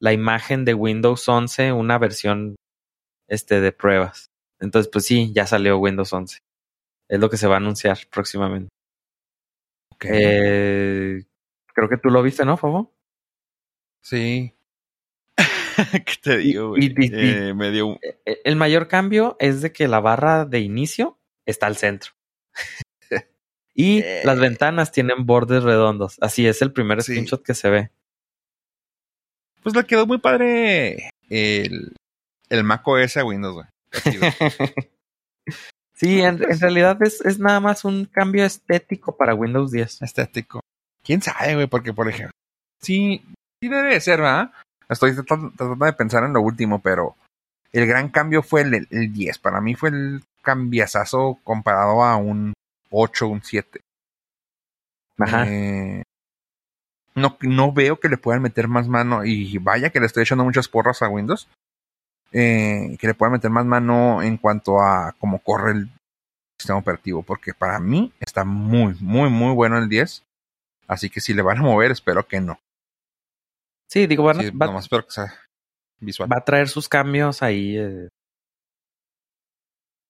[0.00, 2.56] la imagen de Windows 11, una versión
[3.28, 4.26] este de pruebas.
[4.60, 6.38] Entonces, pues sí, ya salió Windows 11.
[7.08, 8.68] Es lo que se va a anunciar próximamente.
[9.94, 10.04] Ok.
[10.08, 11.24] Eh,
[11.74, 12.92] creo que tú lo viste, ¿no, Fabo?
[14.02, 14.55] Sí.
[16.06, 16.84] ¿Qué te digo, güey?
[16.86, 17.10] y- y- y-
[17.48, 21.18] Eh, me dio un- Eh, El mayor cambio es de que la barra de inicio
[21.46, 22.12] está al centro.
[23.74, 24.22] y Eh.
[24.24, 26.16] las ventanas tienen bordes redondos.
[26.20, 27.12] Así es el primer Sí.
[27.12, 27.90] screenshot que se ve.
[29.62, 31.94] Pues le quedó muy padre el,
[32.48, 33.66] el Mac OS a Windows, güey.
[35.98, 40.02] Sí, en, en realidad es, es nada más un cambio estético para Windows 10.
[40.02, 40.60] Estético.
[41.02, 41.66] ¿Quién sabe, güey?
[41.68, 42.32] Porque, por ejemplo,
[42.82, 43.22] sí,
[43.62, 44.52] sí debe de ser, ¿verdad?
[44.88, 47.16] Estoy tratando, tratando de pensar en lo último, pero
[47.72, 49.38] el gran cambio fue el, el 10.
[49.38, 52.52] Para mí fue el cambiazazo comparado a un
[52.90, 53.80] 8, un 7.
[55.18, 55.44] Ajá.
[55.48, 56.02] Eh,
[57.14, 59.24] no, no veo que le puedan meter más mano.
[59.24, 61.48] Y vaya que le estoy echando muchas porras a Windows.
[62.32, 65.90] eh, que le puedan meter más mano en cuanto a cómo corre el
[66.58, 67.22] sistema operativo.
[67.22, 70.22] Porque para mí está muy, muy, muy bueno el 10.
[70.86, 72.58] Así que si le van a mover, espero que no.
[73.88, 75.32] Sí, digo, a- Sí, va, nomás espero que sea
[76.00, 76.30] visual.
[76.32, 77.76] va a traer sus cambios ahí.
[77.78, 78.08] eh,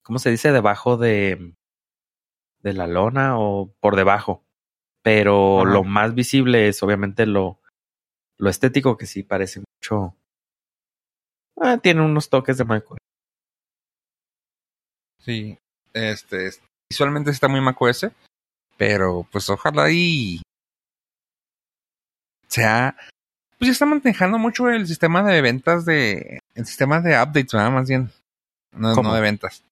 [0.02, 0.52] ¿Cómo se dice?
[0.52, 1.54] Debajo de,
[2.62, 4.44] de la lona o por debajo.
[5.02, 5.70] Pero Ajá.
[5.70, 7.60] lo más visible es obviamente lo,
[8.38, 10.16] lo estético, que sí parece mucho.
[11.58, 12.98] Ah, tiene unos toques de macOS.
[15.20, 15.58] Sí.
[15.92, 18.06] Este, es- visualmente está muy macOS.
[18.76, 20.40] Pero pues ojalá y
[22.48, 22.96] sea.
[23.58, 26.40] Pues ya está manejando mucho el sistema de ventas de.
[26.54, 27.70] El sistema de updates, ¿verdad?
[27.70, 28.10] Más bien.
[28.72, 29.62] No, no de ventas.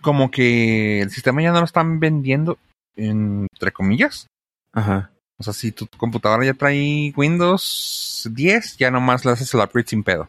[0.00, 2.58] Como que el sistema ya no lo están vendiendo,
[2.94, 4.28] entre comillas.
[4.72, 5.10] Ajá.
[5.38, 9.88] O sea, si tu computadora ya trae Windows 10, ya nomás le haces el upgrade
[9.88, 10.28] sin pedo.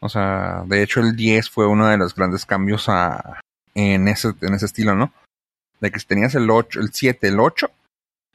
[0.00, 3.40] O sea, de hecho el 10 fue uno de los grandes cambios a,
[3.74, 5.12] en, ese, en ese estilo, ¿no?
[5.80, 7.70] De que si tenías el 8, el 7, el 8,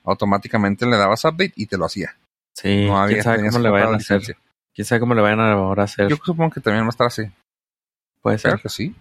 [0.03, 2.17] automáticamente le dabas update y te lo hacía.
[2.53, 4.17] Sí, no había quién sabe cómo le vayan a hacer.
[4.19, 4.43] licencia.
[4.73, 6.09] Quién sabe cómo le vayan a ahora hacer.
[6.09, 7.23] Yo supongo que también va a estar así.
[8.21, 8.51] Puede ser.
[8.51, 8.95] Claro que sí.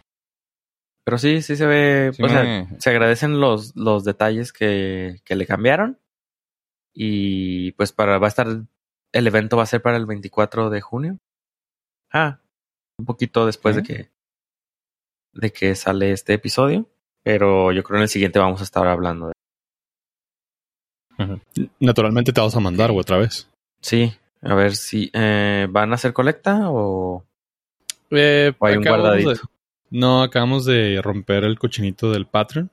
[1.05, 2.13] Pero sí, sí se ve.
[2.15, 5.99] Sí o sea, se agradecen los, los detalles que, que le cambiaron.
[6.95, 8.47] Y pues para va a estar.
[9.13, 11.19] El evento va a ser para el 24 de junio.
[12.13, 12.41] Ah,
[12.99, 14.11] un poquito después de que.
[15.33, 16.89] de que sale este episodio.
[17.25, 19.32] Pero yo creo en el siguiente vamos a estar hablando
[21.81, 23.49] Naturalmente te vas a mandar, güey, otra vez.
[23.81, 27.25] Sí, a ver si eh, van a hacer colecta o,
[28.11, 29.41] Eh, o hay un de- guardadito.
[29.91, 32.71] no, acabamos de romper el cochinito del Patreon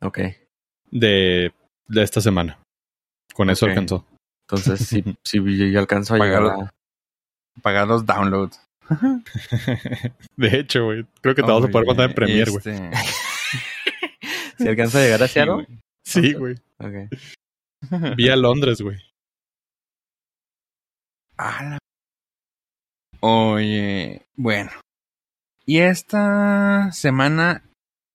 [0.00, 0.18] Ok.
[0.90, 1.52] de,
[1.86, 2.58] de esta semana.
[3.34, 4.04] Con eso alcanzó.
[4.48, 6.70] Entonces, si, si yo alcanzo a llegar Pagar- a.
[7.62, 8.60] Pagar los downloads.
[10.36, 11.04] de hecho, güey.
[11.20, 12.58] Creo que te vas a poder mandar en Premiere, güey.
[12.64, 12.90] Este,
[14.58, 15.66] Si alcanzo a llegar a Seattle.
[16.04, 16.54] Sí, güey.
[16.78, 17.12] Ok.
[18.16, 18.98] Vía Londres, güey.
[21.38, 21.78] La-
[23.20, 24.70] Oye, bueno.
[25.66, 27.62] Y esta semana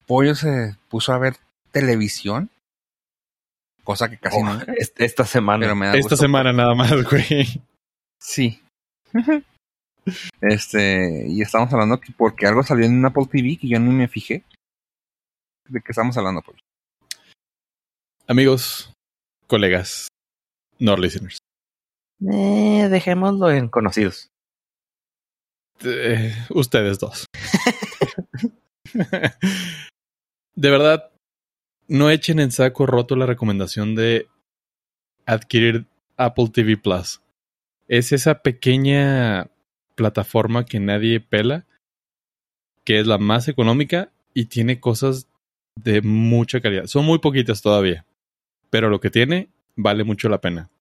[0.05, 1.35] Pollo se puso a ver
[1.71, 2.49] televisión.
[3.83, 4.61] Cosa que casi Oh, no.
[4.77, 5.61] est- esta semana.
[5.65, 7.61] Pero me da Esta gusto semana nada más, güey.
[8.21, 8.61] Sí.
[10.41, 14.07] este, y estamos hablando que porque algo salió en Apple TV que yo ni me
[14.07, 14.43] fijé.
[15.67, 16.57] ¿De qué estamos hablando, pues?
[18.27, 18.92] Amigos,
[19.47, 20.07] colegas,
[20.79, 21.39] no listeners.
[22.31, 24.29] Eh, dejémoslo en conocidos.
[25.83, 27.25] Eh, ustedes dos.
[30.55, 31.11] de verdad,
[31.87, 34.27] no echen en saco roto la recomendación de
[35.25, 35.85] adquirir
[36.17, 37.21] Apple TV Plus.
[37.87, 39.49] Es esa pequeña
[39.95, 41.65] plataforma que nadie pela,
[42.83, 45.27] que es la más económica y tiene cosas
[45.75, 46.85] de mucha calidad.
[46.85, 48.05] Son muy poquitas todavía,
[48.73, 50.71] pero lo que tiene vale mucho la pena.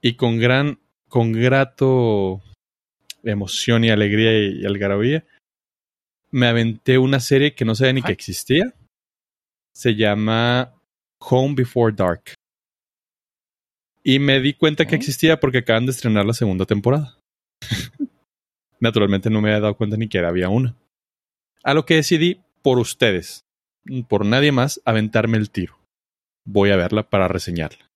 [0.00, 2.40] Y con gran, con grato
[3.22, 5.26] emoción y alegría y, algarabía,
[6.30, 8.72] me aventé una serie que no sabía ni que existía.
[9.74, 10.72] Se llama
[11.18, 12.32] Home Before Dark.
[14.02, 17.18] Y me di cuenta que existía porque acaban de estrenar la segunda temporada.
[18.80, 20.74] Naturalmente no me había dado cuenta ni que había una.
[21.62, 23.44] A lo que decidí, por ustedes,
[24.08, 25.77] por nadie más, aventarme el tiro.
[26.50, 27.90] Voy a verla para reseñarla.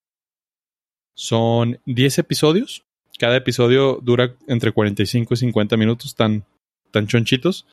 [1.15, 2.85] Son 10 episodios.
[3.17, 6.45] Cada episodio dura entre 45 y 50 minutos, tan,
[6.91, 7.65] tan chonchitos.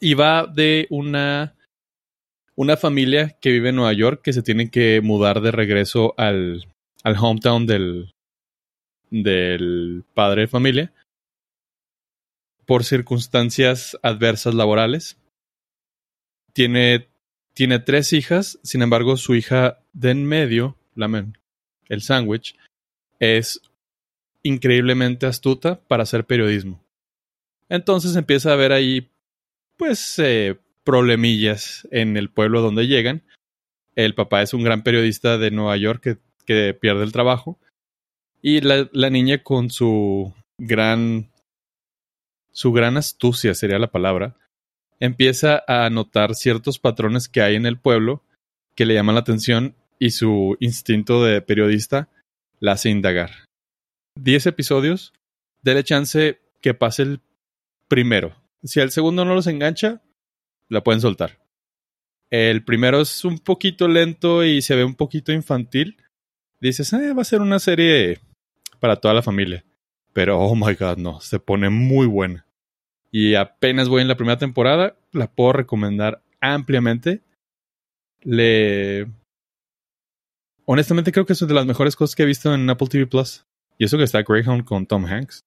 [0.00, 1.54] Y va de una,
[2.56, 6.66] una familia que vive en Nueva York que se tiene que mudar de regreso al,
[7.04, 8.10] al hometown del,
[9.10, 10.92] del padre de familia
[12.66, 15.16] por circunstancias adversas laborales.
[16.52, 17.06] Tiene,
[17.54, 20.76] tiene tres hijas, sin embargo, su hija de en medio,
[21.88, 22.56] el sándwich,
[23.20, 23.60] es
[24.42, 26.84] increíblemente astuta para hacer periodismo.
[27.68, 29.08] Entonces empieza a haber ahí,
[29.76, 33.22] pues, eh, problemillas en el pueblo donde llegan.
[33.96, 37.58] El papá es un gran periodista de Nueva York que, que pierde el trabajo.
[38.42, 41.30] Y la, la niña con su gran
[42.54, 44.36] su gran astucia sería la palabra,
[45.00, 48.22] empieza a notar ciertos patrones que hay en el pueblo
[48.74, 52.08] que le llaman la atención y su instinto de periodista
[52.60, 53.30] la hace indagar.
[54.16, 55.12] Diez episodios,
[55.62, 57.20] dele chance que pase el
[57.88, 58.34] primero.
[58.62, 60.02] Si el segundo no los engancha,
[60.68, 61.38] la pueden soltar.
[62.30, 65.98] El primero es un poquito lento y se ve un poquito infantil.
[66.60, 68.18] Dices, eh, va a ser una serie
[68.80, 69.64] para toda la familia.
[70.12, 72.46] Pero, oh my god, no, se pone muy buena.
[73.16, 77.22] Y apenas voy en la primera temporada, la puedo recomendar ampliamente.
[78.22, 79.06] Le.
[80.64, 83.06] Honestamente, creo que es una de las mejores cosas que he visto en Apple TV
[83.06, 83.44] Plus.
[83.78, 85.44] Y eso que está Greyhound con Tom Hanks.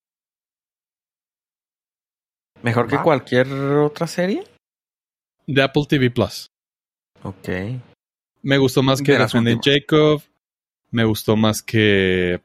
[2.62, 4.46] ¿Mejor que cualquier otra serie?
[5.46, 6.48] De Apple TV Plus.
[7.24, 7.50] Ok.
[8.44, 10.22] Me gustó más que Defending Jacob.
[10.92, 12.40] Me gustó más que.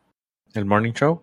[0.52, 1.22] ¿El Morning Show?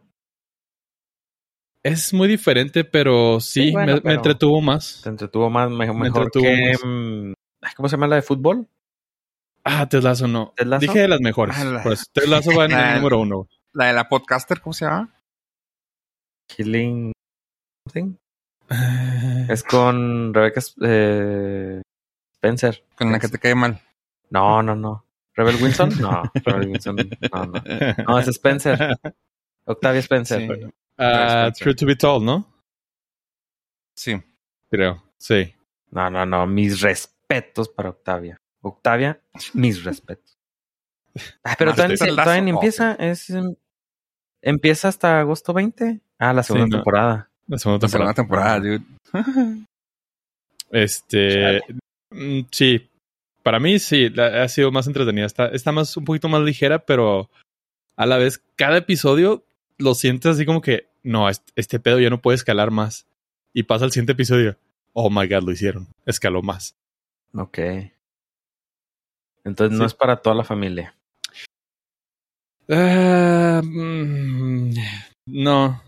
[1.83, 5.01] Es muy diferente, pero sí, me, entretuvo más.
[5.03, 6.75] Te entretuvo más, mejor que...
[6.83, 7.33] Mm,
[7.75, 8.67] ¿Cómo se llama la de fútbol?
[9.63, 10.53] Ah, Teslazo no.
[10.79, 11.55] Dije de las mejores.
[11.57, 13.47] Ah, pues Teslazo va en el número uno.
[13.73, 15.13] La de la podcaster, ¿cómo se llama?
[16.47, 17.11] Killing...
[19.47, 21.81] es con Rebecca eh,
[22.33, 22.83] Spencer.
[22.95, 23.81] Con la que te cae mal.
[24.29, 25.05] No, no, no.
[25.33, 25.89] ¿Rebel Wilson?
[26.01, 26.95] No, Rebel Wilson.
[27.31, 27.53] No, no.
[28.07, 28.97] No, es Spencer.
[29.65, 30.73] Octavia Spencer.
[30.99, 32.45] Uh, True to be told, ¿no?
[33.95, 34.21] Sí.
[34.69, 35.55] Creo, sí.
[35.91, 36.45] No, no, no.
[36.45, 38.37] Mis respetos para Octavia.
[38.61, 39.21] Octavia,
[39.53, 40.37] mis respetos.
[41.43, 42.93] Ah, pero todavía, ni empieza.
[42.95, 43.55] Es, em,
[44.41, 46.01] empieza hasta agosto 20.
[46.19, 47.29] Ah, la segunda temporada.
[47.47, 48.11] La segunda temporada.
[48.11, 49.65] La segunda temporada, dude.
[50.71, 51.61] este.
[52.11, 52.89] Mm, sí.
[53.41, 55.25] Para mí sí, ha sido más entretenida.
[55.25, 57.29] Está, está más, un poquito más ligera, pero
[57.95, 59.45] a la vez, cada episodio
[59.77, 63.05] lo sientes así como que, no, este, pedo ya no puede escalar más.
[63.53, 64.57] Y pasa el siguiente episodio.
[64.93, 65.87] Oh my god, lo hicieron.
[66.05, 66.75] Escaló más.
[67.33, 67.59] Ok.
[69.43, 70.95] Entonces no es para toda la familia.
[72.67, 73.61] Uh,
[75.25, 75.81] no.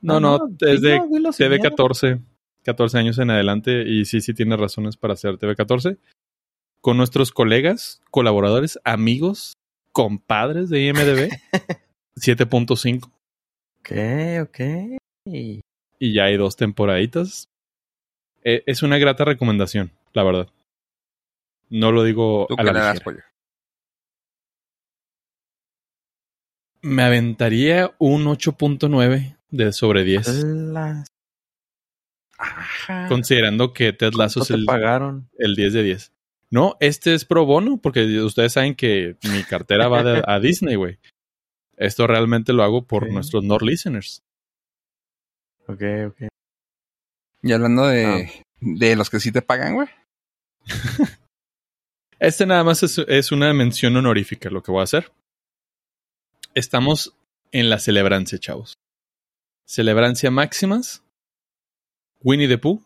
[0.00, 2.20] No, no, es de TV14.
[2.64, 3.84] 14 años en adelante.
[3.86, 5.98] Y sí, sí tiene razones para hacer TV14.
[6.80, 9.54] Con nuestros colegas, colaboradores, amigos,
[9.92, 11.30] compadres de IMDB.
[12.16, 13.10] 7.5.
[13.82, 13.90] Ok,
[14.42, 14.60] ok.
[15.26, 17.48] Y ya hay dos temporaditas.
[18.44, 20.48] E, es una grata recomendación, la verdad.
[21.68, 22.94] No lo digo a la
[26.82, 30.44] Me aventaría un 8.9 de sobre 10.
[33.08, 35.28] Considerando que Ted Lasso es el, pagaron?
[35.38, 36.12] el 10 de 10.
[36.50, 40.98] No, este es pro bono, porque ustedes saben que mi cartera va a Disney, güey.
[41.84, 44.22] Esto realmente lo hago por nuestros Nord listeners.
[45.66, 46.28] Ok, ok.
[47.42, 48.42] Y hablando de, Ah.
[48.60, 49.88] de los que sí te pagan, güey.
[52.18, 55.10] Este nada más es, es una mención honorífica lo que voy a hacer.
[56.54, 57.16] Estamos
[57.50, 58.74] en la celebrancia, chavos.
[59.66, 61.02] Celebrancia máximas.
[62.20, 62.80] Winnie the Pooh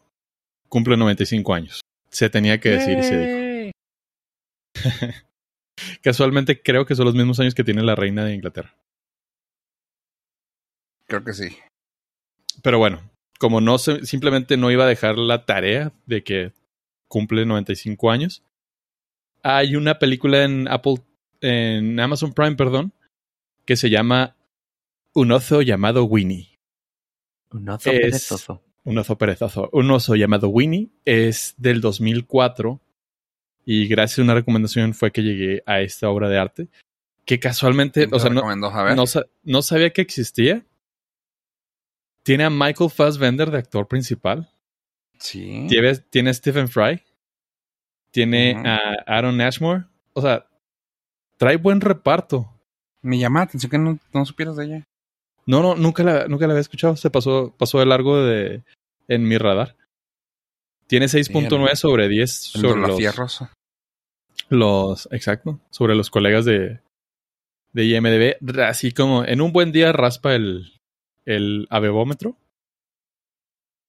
[0.70, 1.82] cumple 95 años.
[2.08, 3.72] Se tenía que decir y se dijo.
[6.02, 8.74] Casualmente creo que son los mismos años que tiene la reina de Inglaterra.
[11.06, 11.56] Creo que sí.
[12.62, 13.00] Pero bueno,
[13.38, 16.52] como no se, simplemente no iba a dejar la tarea de que
[17.08, 18.42] cumple 95 años,
[19.42, 20.96] hay una película en Apple,
[21.40, 22.92] en Amazon Prime, perdón,
[23.64, 24.34] que se llama
[25.14, 26.58] Un oso llamado Winnie.
[27.50, 28.62] Un oso Es- perezoso.
[28.84, 29.68] Un oso perezoso.
[29.72, 32.80] Un oso llamado Winnie es del 2004
[33.64, 36.68] y gracias a una recomendación fue que llegué a esta obra de arte
[37.24, 39.04] que casualmente, ¿Quién te o sea, no, no,
[39.42, 40.64] no sabía que existía.
[42.26, 44.50] Tiene a Michael Fassbender de actor principal.
[45.16, 45.64] Sí.
[45.68, 47.00] Tiene, tiene a Stephen Fry.
[48.10, 49.84] Tiene a Aaron Ashmore.
[50.12, 50.44] O sea,
[51.36, 52.50] trae buen reparto.
[53.00, 54.88] Me llama la atención que no, no supieras de ella.
[55.46, 56.96] No, no, nunca la, nunca la había escuchado.
[56.96, 58.64] Se pasó, pasó de largo de,
[59.06, 59.76] en mi radar.
[60.88, 61.76] Tiene 6.9 Mira.
[61.76, 63.52] sobre 10 El sobre los, Fierrosa.
[64.48, 66.80] los, exacto, sobre los colegas de,
[67.72, 68.60] de IMDB.
[68.62, 70.75] Así como en un buen día raspa el,
[71.26, 72.36] el avebómetro.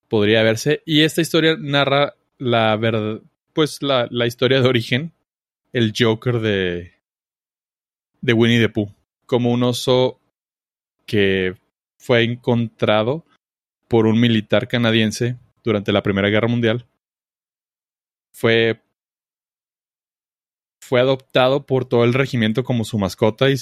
[0.09, 0.81] Podría verse.
[0.85, 3.21] Y esta historia narra la verdad,
[3.53, 5.13] pues la, la historia de origen,
[5.71, 6.93] el Joker de,
[8.21, 8.93] de Winnie the Pooh.
[9.25, 10.19] Como un oso
[11.05, 11.55] que
[11.97, 13.25] fue encontrado
[13.87, 16.85] por un militar canadiense durante la Primera Guerra Mundial.
[18.33, 18.81] Fue
[20.87, 23.55] fue adoptado por todo el regimiento como su mascota y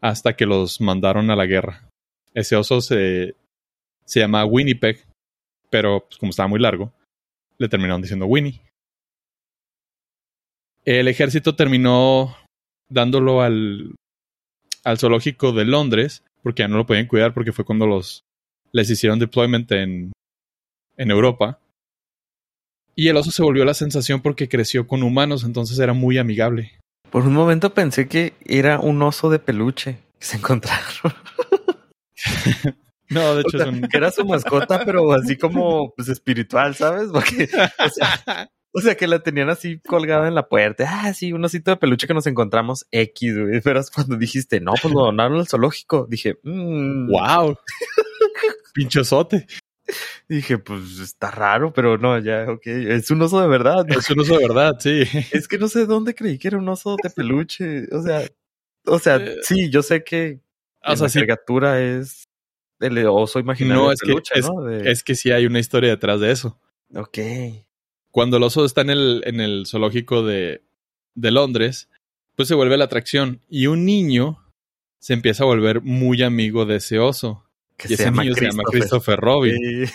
[0.00, 1.88] hasta que los mandaron a la guerra.
[2.36, 3.34] Ese oso se,
[4.04, 5.02] se llama Winnipeg,
[5.70, 6.92] pero pues, como estaba muy largo,
[7.56, 8.60] le terminaron diciendo Winnie.
[10.84, 12.36] El ejército terminó
[12.90, 13.94] dándolo al,
[14.84, 18.22] al zoológico de Londres, porque ya no lo podían cuidar, porque fue cuando los
[18.70, 20.12] les hicieron deployment en,
[20.98, 21.58] en Europa.
[22.94, 26.78] Y el oso se volvió la sensación porque creció con humanos, entonces era muy amigable.
[27.10, 31.14] Por un momento pensé que era un oso de peluche que se encontraron.
[33.08, 33.82] No, de O hecho sea, es un...
[33.88, 37.10] que era su mascota, pero así como pues espiritual, ¿sabes?
[37.12, 40.84] Porque, o sea, o sea, que la tenían así colgada en la puerta.
[40.88, 43.60] Ah, sí, un osito de peluche que nos encontramos X, güey.
[43.64, 46.06] Pero es cuando dijiste, no, pues lo donaron al zoológico.
[46.10, 47.08] Dije, mmm.
[47.08, 47.56] ¡Wow!
[48.74, 49.46] Pinchosote.
[50.28, 52.66] Dije, pues está raro, pero no, ya, ok.
[52.66, 53.84] Es un oso de verdad.
[53.86, 53.98] ¿no?
[53.98, 55.04] Es un oso de verdad, sí.
[55.30, 57.84] Es que no sé dónde creí que era un oso de peluche.
[57.92, 58.22] O sea,
[58.84, 60.40] o sea, Eh, sí, yo sé que
[60.84, 62.25] O en sea, la sí, caricatura es
[62.80, 64.62] el oso imaginario No, de es que- es- ¿no?
[64.62, 66.60] De- es que sí hay una historia detrás de eso.
[66.94, 67.18] Ok.
[68.10, 70.62] Cuando el oso está en el, en el zoológico de,
[71.14, 71.88] de Londres,
[72.34, 73.40] pues se vuelve la atracción.
[73.48, 74.38] Y un niño
[74.98, 77.44] se empieza a volver muy amigo de ese oso.
[77.76, 79.56] Que y ese niño se llama Christopher Robin.
[79.56, 79.92] Sí.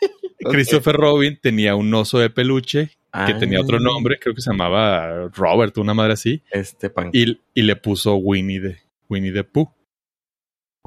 [0.50, 4.50] Christopher Robin tenía un oso de peluche que Ah, tenía otro nombre, creo que se
[4.50, 7.08] llamaba Robert, una madre así, Este pan.
[7.14, 8.76] y, y le puso Winnie the,
[9.08, 9.70] Winnie the Pooh.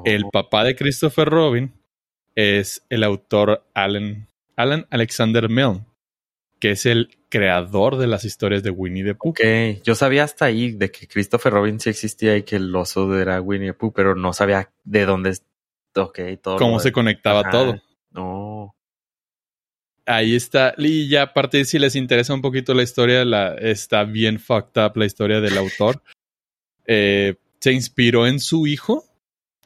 [0.05, 1.73] El papá de Christopher Robin
[2.35, 5.85] es el autor Alan, Alan Alexander Milne,
[6.59, 9.29] que es el creador de las historias de Winnie the Pooh.
[9.29, 9.41] Ok,
[9.83, 13.41] yo sabía hasta ahí de que Christopher Robin sí existía y que el oso era
[13.41, 15.37] Winnie the Pooh, pero no sabía de dónde.
[15.95, 16.57] Ok, todo.
[16.57, 17.51] Cómo lo se conectaba Ajá.
[17.51, 17.81] todo.
[18.11, 18.75] No.
[20.05, 20.73] Ahí está.
[20.77, 24.97] Y ya aparte, si les interesa un poquito la historia, la, está bien fucked up
[24.97, 26.01] la historia del autor.
[26.91, 29.05] Eh, se inspiró en su hijo,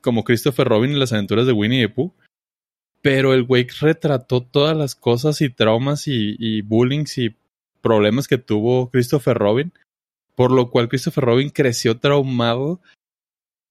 [0.03, 2.13] como Christopher Robin en las aventuras de Winnie the Pooh.
[3.01, 7.35] Pero el güey retrató todas las cosas y traumas y, y bullying y
[7.81, 9.73] problemas que tuvo Christopher Robin.
[10.35, 12.80] Por lo cual Christopher Robin creció traumado,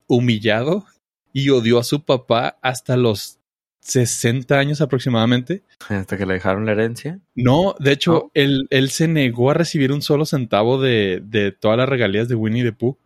[0.07, 0.85] humillado
[1.33, 3.39] y odió a su papá hasta los
[3.81, 5.63] 60 años aproximadamente.
[5.89, 7.19] Hasta que le dejaron la herencia.
[7.35, 11.79] No, de hecho, él, él se negó a recibir un solo centavo de, de todas
[11.79, 12.97] las regalías de Winnie the Pooh.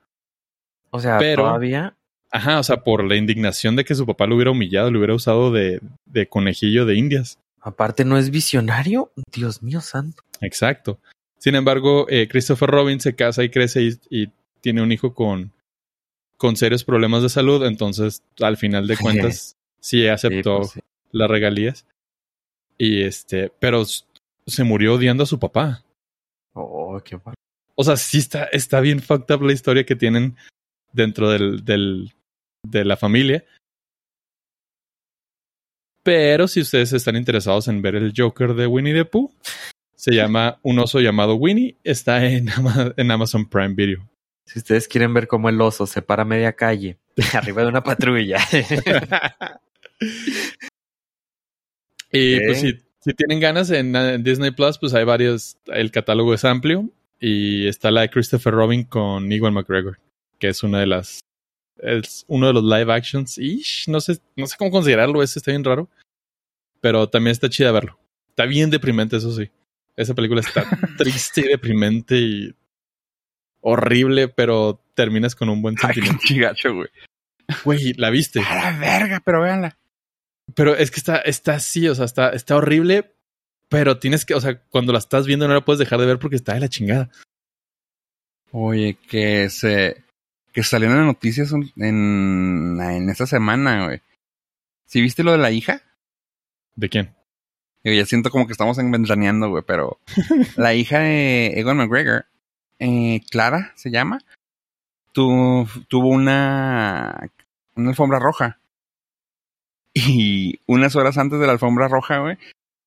[0.91, 1.97] O sea, Pero- todavía.
[2.31, 5.15] Ajá, o sea, por la indignación de que su papá lo hubiera humillado, lo hubiera
[5.15, 7.39] usado de, de conejillo de indias.
[7.61, 9.13] Aparte, no es visionario.
[9.33, 10.23] Dios mío santo.
[10.41, 10.99] Exacto.
[11.39, 15.53] Sin embargo, eh, Christopher Robin se casa y crece y, y tiene un hijo con,
[16.37, 17.65] con serios problemas de salud.
[17.65, 20.81] Entonces, al final de cuentas, sí Sí, aceptó pues sí.
[21.13, 21.87] las regalías.
[22.79, 25.85] Y este, pero se murió odiando a su papá.
[26.55, 27.35] Oh, qué mal.
[27.77, 30.37] O sea, sí está, está bien fucked up la historia que tienen
[30.93, 32.15] dentro del, del,
[32.71, 33.45] de la familia.
[36.03, 39.33] Pero si ustedes están interesados en ver el Joker de Winnie the Pooh,
[39.97, 41.77] se llama Un oso llamado Winnie.
[41.83, 42.49] Está en,
[42.97, 44.09] en Amazon Prime Video.
[44.45, 46.99] Si ustedes quieren ver cómo el oso se para media calle
[47.35, 48.39] arriba de una patrulla.
[52.13, 55.57] y pues si, si, tienen ganas en, en, Disney Plus, pues hay varios.
[55.67, 56.89] El catálogo es amplio.
[57.19, 59.99] Y está la de Christopher Robin con Ewan McGregor,
[60.39, 61.21] que es una de las
[61.79, 63.39] es uno de los live actions.
[63.39, 65.89] Y no sé, no sé cómo considerarlo, ese está bien raro.
[66.81, 67.99] Pero también está chida verlo.
[68.31, 69.51] Está bien deprimente, eso sí.
[69.97, 70.65] Esa película está
[70.99, 72.55] triste y deprimente y
[73.61, 76.19] horrible, pero terminas con un buen sentimiento.
[76.23, 76.89] Ay, chigacho, güey.
[77.65, 78.41] Güey, ¿la viste?
[78.41, 79.79] A la verga, pero véanla.
[80.55, 83.15] Pero es que está, está así, o sea, está, está horrible,
[83.69, 86.19] pero tienes que, o sea, cuando la estás viendo no la puedes dejar de ver
[86.19, 87.11] porque está de la chingada.
[88.53, 90.05] Oye, que se
[90.57, 94.01] que salieron en noticias en, en esta semana, güey.
[94.87, 95.83] ¿Sí viste lo de la hija?
[96.77, 97.15] ¿De quién?
[97.85, 100.01] Yo ya siento como que estamos enventraneando, güey, pero
[100.57, 102.25] la hija de Egon McGregor,
[102.79, 104.21] eh, Clara se llama,
[105.13, 107.31] tu, tuvo una,
[107.75, 108.59] una alfombra roja.
[109.93, 112.39] Y unas horas antes de la alfombra roja, güey,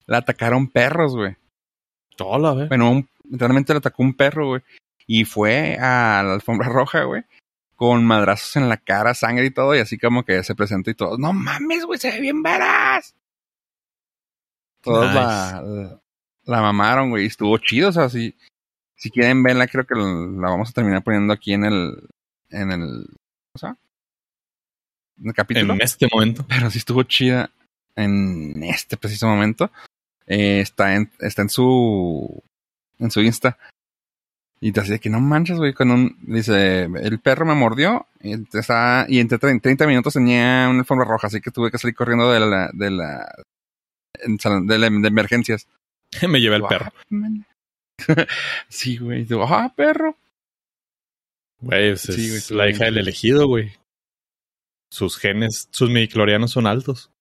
[0.08, 1.36] la atacaron perros, güey.
[2.16, 4.62] Toda la Bueno, un, literalmente le atacó un perro, güey.
[5.06, 7.24] Y fue a la alfombra roja, güey
[7.80, 10.96] con madrazos en la cara, sangre y todo, y así como que se presentó y
[10.96, 13.16] todo, no mames, güey, se ve bien veras.
[14.82, 15.16] Todos nice.
[15.16, 16.02] la,
[16.44, 18.36] la, mamaron, güey, estuvo chido, o sea, si,
[18.98, 22.10] si quieren verla, creo que la vamos a terminar poniendo aquí en el,
[22.50, 23.06] en el,
[23.54, 23.78] o sea,
[25.18, 25.74] en el capítulo.
[25.74, 26.46] En este momento.
[26.50, 27.50] Pero sí estuvo chida
[27.96, 29.72] en este preciso momento.
[30.28, 32.44] Eh, está en, está en su,
[32.98, 33.58] en su Insta.
[34.62, 36.18] Y te de que no manches, güey, con un...
[36.22, 41.28] Dice, el perro me mordió y, está, y entre 30 minutos tenía una alfombra roja,
[41.28, 42.70] así que tuve que salir corriendo de la...
[42.74, 43.34] de la...
[44.26, 45.68] de, la, de emergencias.
[46.28, 46.70] me llevé el wow.
[46.70, 46.92] perro.
[48.68, 49.26] sí, güey.
[49.48, 50.18] Ah, perro.
[51.62, 53.74] Güey, es, sí, es la hija del elegido, güey.
[54.92, 57.12] Sus genes, sus midiclorianos son altos.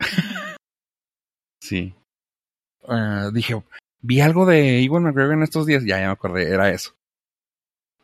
[1.60, 1.94] sí.
[2.82, 3.62] Uh, dije,
[4.02, 5.84] vi algo de Ewan McGregor en estos días.
[5.84, 6.94] Ya, ya me acordé, era eso.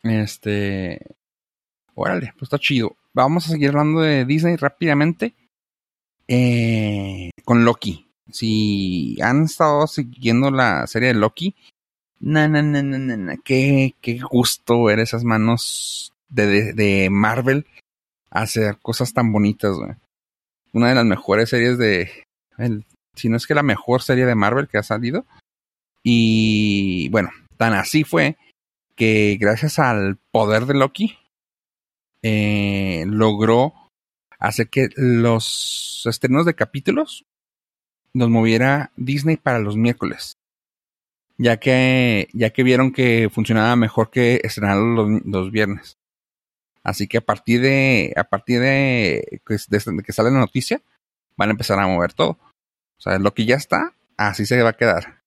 [0.03, 1.01] Este.
[1.95, 2.97] Órale, pues está chido.
[3.13, 5.35] Vamos a seguir hablando de Disney rápidamente.
[6.29, 8.07] Eh, con Loki.
[8.31, 11.55] Si han estado siguiendo la serie de Loki,
[12.19, 13.37] na, na, na, na, na.
[13.37, 17.67] Qué, qué gusto ver esas manos de, de, Marvel
[18.31, 19.77] hacer cosas tan bonitas.
[20.73, 22.11] Una de las mejores series de.
[23.15, 25.25] Si no es que la mejor serie de Marvel que ha salido.
[26.09, 28.37] Y bueno, tan así fue
[28.95, 31.19] que gracias al poder de Loki
[32.23, 33.75] eh, logró
[34.39, 37.25] hacer que los estrenos de capítulos
[38.15, 40.37] los moviera Disney para los miércoles.
[41.39, 45.97] Ya que, ya que vieron que funcionaba mejor que estrenar los, viernes.
[46.85, 50.81] Así que a partir de, a partir de, de, de, que sale la noticia,
[51.37, 52.39] van a empezar a mover todo.
[52.97, 55.26] O sea, lo que ya está, así se va a quedar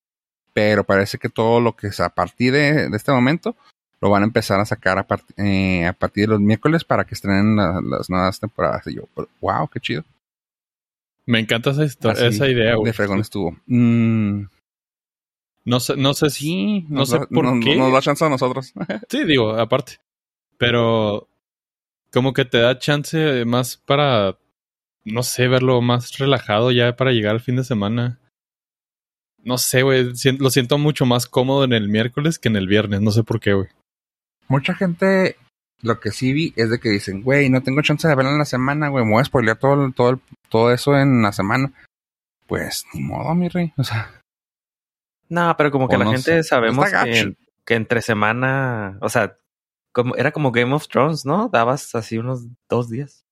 [0.54, 3.56] pero parece que todo lo que es a partir de, de este momento
[4.02, 7.04] lo van a empezar a sacar a, part eh, a partir de los miércoles para
[7.04, 8.88] que estrenen la, las nuevas temporadas.
[8.88, 9.04] Y yo,
[9.41, 10.04] wow, qué chido.
[11.26, 12.76] Me encanta esa, historia, esa idea.
[12.84, 13.56] De fregón estuvo.
[13.68, 14.43] Mm.
[15.66, 17.76] No sé, no sé si, no sé da, por no, qué.
[17.76, 18.74] Nos da chance a nosotros.
[19.10, 20.00] sí, digo, aparte.
[20.58, 21.28] Pero
[22.12, 24.38] como que te da chance más para,
[25.04, 28.18] no sé, verlo más relajado ya para llegar al fin de semana
[29.44, 33.02] no sé, güey, lo siento mucho más cómodo en el miércoles que en el viernes,
[33.02, 33.68] no sé por qué, güey.
[34.48, 35.38] Mucha gente,
[35.82, 38.40] lo que sí vi es de que dicen, güey, no tengo chance de verla en
[38.40, 40.20] la semana, güey, me voy a spoilear todo, todo,
[40.50, 41.72] todo eso en la semana.
[42.48, 44.12] Pues ni modo, mi rey, o sea.
[45.30, 46.44] No, pero como que la no gente sé.
[46.44, 46.88] sabemos
[47.66, 49.38] que, entre semana, o sea,
[49.92, 51.50] como, era como Game of Thrones, ¿no?
[51.50, 53.24] Dabas así unos dos días.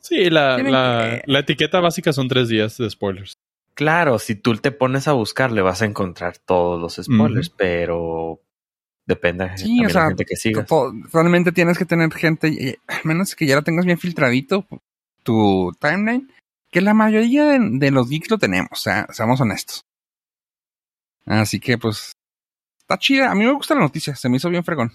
[0.00, 3.34] Sí, la, la, que- la etiqueta básica son tres días de spoilers.
[3.82, 8.40] Claro, si tú te pones a buscar, le vas a encontrar todos los spoilers, pero
[9.06, 10.68] depende Sí, de sea, la gente que sigas.
[11.12, 14.68] realmente tienes que tener gente, eh, al menos que ya la tengas bien filtradito,
[15.24, 16.32] tu timeline,
[16.70, 19.82] que la mayoría de, de los geeks lo tenemos, o sea, seamos honestos.
[21.26, 22.12] Así que, pues,
[22.78, 23.32] está chida.
[23.32, 24.92] A mí me gusta la noticia, se me hizo bien fregón.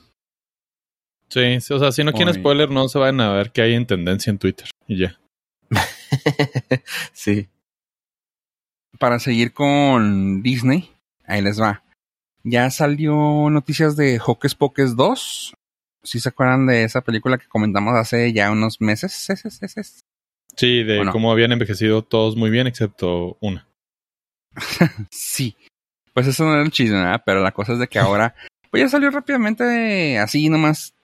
[1.27, 3.73] Sí, sí, o sea, si no quieren spoiler, no se vayan a ver qué hay
[3.73, 4.69] en tendencia en Twitter.
[4.87, 5.19] Y ya.
[7.11, 7.49] sí.
[8.99, 10.91] Para seguir con Disney,
[11.25, 11.83] ahí les va.
[12.43, 15.53] Ya salió noticias de Hocus Pocus 2.
[16.03, 19.27] ¿Sí se acuerdan de esa película que comentamos hace ya unos meses?
[20.55, 21.11] Sí, de Bueno.
[21.11, 23.67] cómo habían envejecido todos muy bien, excepto una.
[25.11, 25.55] Sí.
[26.13, 27.21] Pues eso no era el chisme, ¿verdad?
[27.25, 28.33] Pero la cosa es de que ahora,
[28.71, 30.95] pues ya salió rápidamente así nomás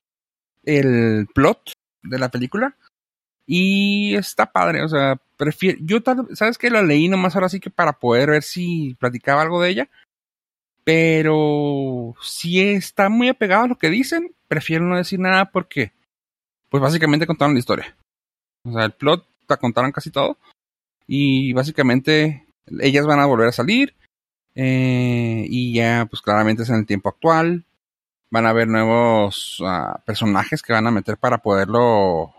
[0.64, 2.76] el plot de la película.
[3.46, 7.60] Y está padre, o sea, prefiero, yo tal, sabes que lo leí nomás ahora sí
[7.60, 9.90] que para poder ver si platicaba algo de ella.
[10.86, 15.94] Pero si está muy apegado a lo que dicen, prefiero no decir nada porque,
[16.70, 17.96] pues básicamente contaron la historia.
[18.66, 20.38] O sea, el plot te contaron casi todo.
[21.08, 22.46] Y básicamente
[22.80, 23.96] ellas van a volver a salir.
[24.56, 27.66] eh, y ya, pues claramente es en el tiempo actual.
[28.30, 32.34] Van a haber nuevos ah, personajes que van a meter para poderlo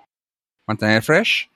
[0.66, 1.50] mantener fresh.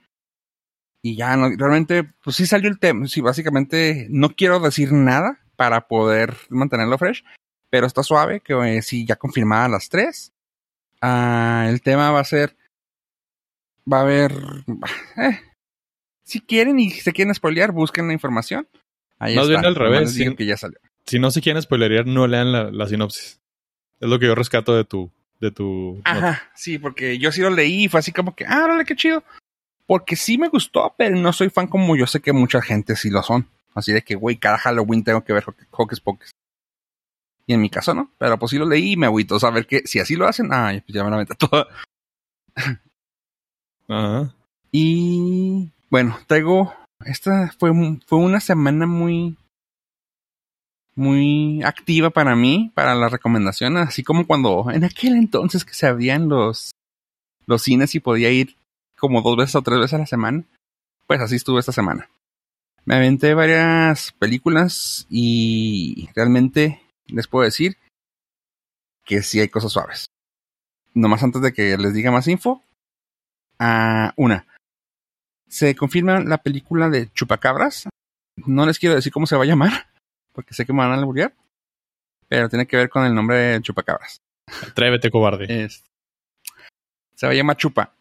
[1.03, 3.07] Y ya, no, realmente, pues sí salió el tema.
[3.07, 7.25] Sí, básicamente no quiero decir nada para poder mantenerlo fresh.
[7.71, 10.33] Pero está suave, que eh, sí, ya confirmada las tres.
[11.01, 12.57] Ah, el tema va a ser.
[13.91, 14.33] Va a haber.
[15.17, 15.41] eh,
[16.25, 18.69] si quieren y se quieren spoilear, busquen la información.
[19.19, 19.61] Ahí Más está.
[19.61, 20.35] bien al revés, sí.
[20.35, 20.79] que ya salió.
[21.07, 23.41] Si no se quieren spoilerear, no lean la, la sinopsis.
[24.01, 26.11] Es lo que yo rescato de tu, de tu nota.
[26.11, 28.97] Ajá, sí, porque yo sí lo leí y fue así como que, ah, órale, qué
[28.97, 29.22] chido.
[29.86, 33.09] Porque sí me gustó, pero no soy fan como yo sé que mucha gente sí
[33.11, 33.49] lo son.
[33.74, 36.30] Así de que, güey, cada Halloween tengo que ver Ho- Hocus Pocus.
[37.47, 39.82] Y en mi caso no, pero pues sí lo leí y me agüito saber que
[39.86, 41.66] si así lo hacen, ay, pues ya me la meto toda.
[43.89, 44.34] Ajá.
[44.70, 46.74] Y bueno, traigo.
[47.05, 47.70] Esta fue,
[48.07, 49.36] fue una semana muy.
[50.99, 53.87] Muy activa para mí, para las recomendaciones.
[53.87, 54.69] Así como cuando.
[54.73, 56.73] En aquel entonces que se abrían los.
[57.47, 58.57] Los cines y podía ir
[58.99, 60.43] como dos veces o tres veces a la semana.
[61.07, 62.11] Pues así estuve esta semana.
[62.85, 67.77] Me aventé varias películas y realmente les puedo decir
[69.05, 70.07] que sí hay cosas suaves.
[70.95, 72.65] Nomás antes de que les diga más info.
[73.61, 74.49] Ah, una.
[75.49, 77.89] Se confirma la película de Chupacabras.
[78.47, 79.87] No les quiero decir cómo se va a llamar,
[80.39, 81.34] porque sé que me van a alburear.
[82.28, 84.20] Pero tiene que ver con el nombre de Chupacabras.
[84.70, 85.64] Atrévete, cobarde.
[85.64, 85.82] Es-
[87.16, 87.93] se va a llamar Chupa.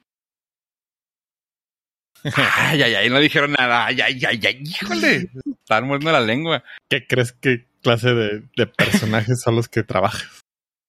[2.56, 3.88] Ay, ay, ay, no dijeron nada.
[3.88, 5.30] Ay, ay, ay, ay, híjole.
[5.64, 6.64] Están muerto la lengua.
[6.90, 10.42] ¿Qué crees que clase de, de personajes son los que trabajas?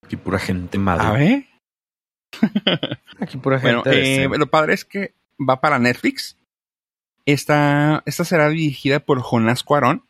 [0.05, 1.47] Aquí pura gente A madre.
[2.43, 2.91] ver.
[3.21, 3.99] Aquí pura Bueno, gente.
[3.99, 4.39] eh, decente.
[4.39, 6.37] lo padre es que va para Netflix.
[7.25, 10.05] Esta, esta será dirigida por Jonás Cuarón.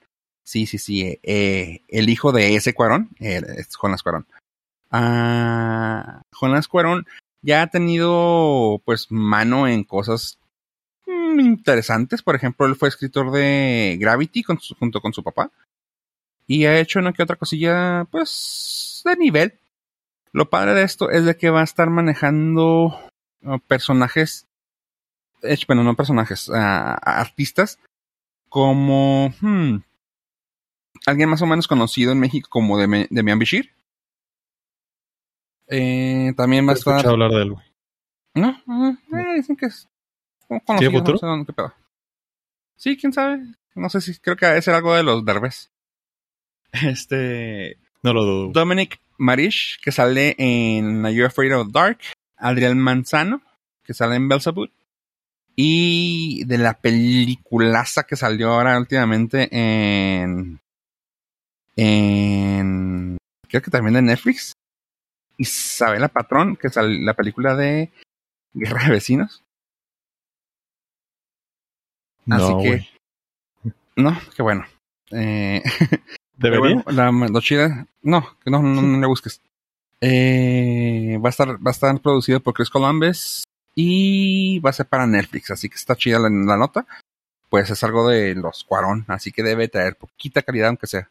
[0.49, 1.03] Sí, sí, sí.
[1.03, 4.27] eh, eh, el hijo de ese Cuarón eh, es Jonás Cuarón.
[4.91, 7.05] Ah, Jonás Cuarón
[7.43, 10.39] ya ha tenido, pues, mano en cosas
[11.07, 12.23] mm, interesantes.
[12.23, 15.51] Por ejemplo, él fue escritor de Gravity junto con su papá.
[16.47, 19.59] Y ha hecho una que otra cosilla, pues, de nivel.
[20.33, 22.99] Lo padre de esto es de que va a estar manejando
[23.43, 24.47] uh, personajes,
[25.43, 27.79] eh, bueno, no personajes, ah, artistas
[28.49, 29.81] como hmm,
[31.09, 33.73] alguien más o menos conocido en México como Demi- Demian Bichir.
[35.67, 37.13] Eh, también va a He escuchado estar.
[37.13, 37.65] hablar de él, güey.
[38.35, 39.89] No, mm, eh, dicen que es
[40.49, 41.13] futuro?
[41.13, 41.75] no sé dónde, qué pedo.
[42.77, 43.41] Sí, quién sabe.
[43.75, 45.71] No sé si creo que debe ser algo de los Derbez.
[46.73, 47.79] Este.
[48.03, 48.53] No lo dudo.
[48.53, 51.99] Dominic Marish, que sale en Are You Afraid of the Dark.
[52.37, 53.43] Adrián Manzano,
[53.83, 54.71] que sale en Belzebub.
[55.57, 60.61] Y de la peliculaza que salió ahora últimamente en.
[61.79, 63.17] En.
[63.49, 64.53] Creo que también de Netflix.
[65.37, 67.93] Isabela Patrón, que sale la película de
[68.53, 69.45] Guerra de Vecinos.
[72.29, 72.89] Así que-.
[73.95, 74.67] No, qué bueno.
[75.13, 75.63] Eh,
[76.37, 76.83] ¿Debería?
[76.83, 79.41] bueno, la, lo chida, no, que no, no, no le busques.
[80.01, 84.87] Eh, va a estar, va a estar producido por Chris Columbus y va a ser
[84.87, 86.87] para Netflix, así que está chida la, la nota.
[87.49, 91.09] Pues es algo de los Cuarón, así que debe traer poquita calidad aunque sea.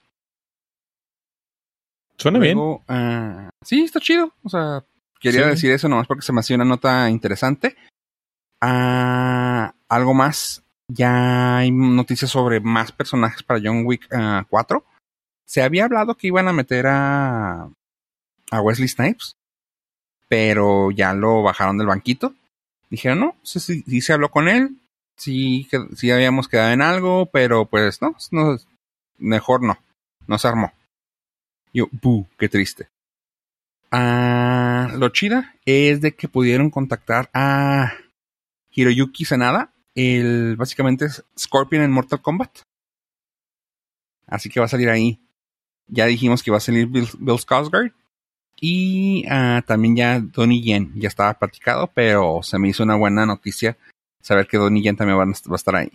[2.18, 2.58] Suena bien.
[2.88, 4.34] Ah, sí, está chido.
[4.44, 4.84] O sea,
[5.20, 5.50] quería Sí.
[5.50, 7.76] decir eso nomás porque se me hacía una nota interesante.
[8.62, 10.64] Ah, algo más.
[10.90, 14.84] Ya hay noticias sobre más personajes para John Wick ah, 4.
[15.46, 17.70] Se había hablado que iban a meter a,
[18.52, 19.34] a Wesley Snipes,
[20.28, 22.34] pero ya lo bajaron del banquito.
[22.90, 24.78] Dijeron, no, sí, sí, sí se habló con él,
[25.18, 28.58] sí, que- sí habíamos quedado en algo, pero pues no, no
[29.18, 29.78] mejor no,
[30.26, 30.72] no se armó.
[31.78, 32.90] Yo, buh, qué triste.
[33.92, 37.94] Ah, lo chida es de que pudieron contactar a
[38.72, 41.06] Hiroyuki Sanada, el básicamente
[41.38, 42.62] Scorpion en Mortal Kombat.
[44.26, 45.20] Así que va a salir ahí.
[45.86, 47.94] Ya dijimos que va a salir Bill, Bill Skarsgård.
[48.60, 53.24] Y ah, también ya Donnie Yen ya estaba platicado, pero se me hizo una buena
[53.28, 53.78] noticia
[54.20, 55.92] saber que Donnie Yen también va a estar ahí.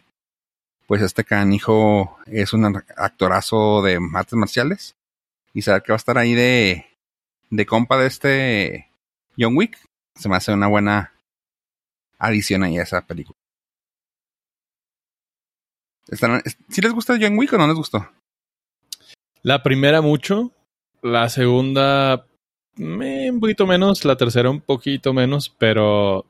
[0.87, 2.67] Pues este canijo es un
[2.97, 4.95] actorazo de artes marciales.
[5.55, 6.87] Y saber que va a estar ahí de,
[7.51, 8.91] de compa de este
[9.39, 9.79] John Wick,
[10.15, 11.13] se me hace una buena
[12.19, 13.37] adición ahí a esa película.
[16.09, 18.11] Están- ¿Sí les gusta John Wick o no les gustó?
[19.43, 20.53] La primera mucho,
[21.03, 22.27] la segunda
[22.79, 26.25] un poquito menos, la tercera un poquito menos, pero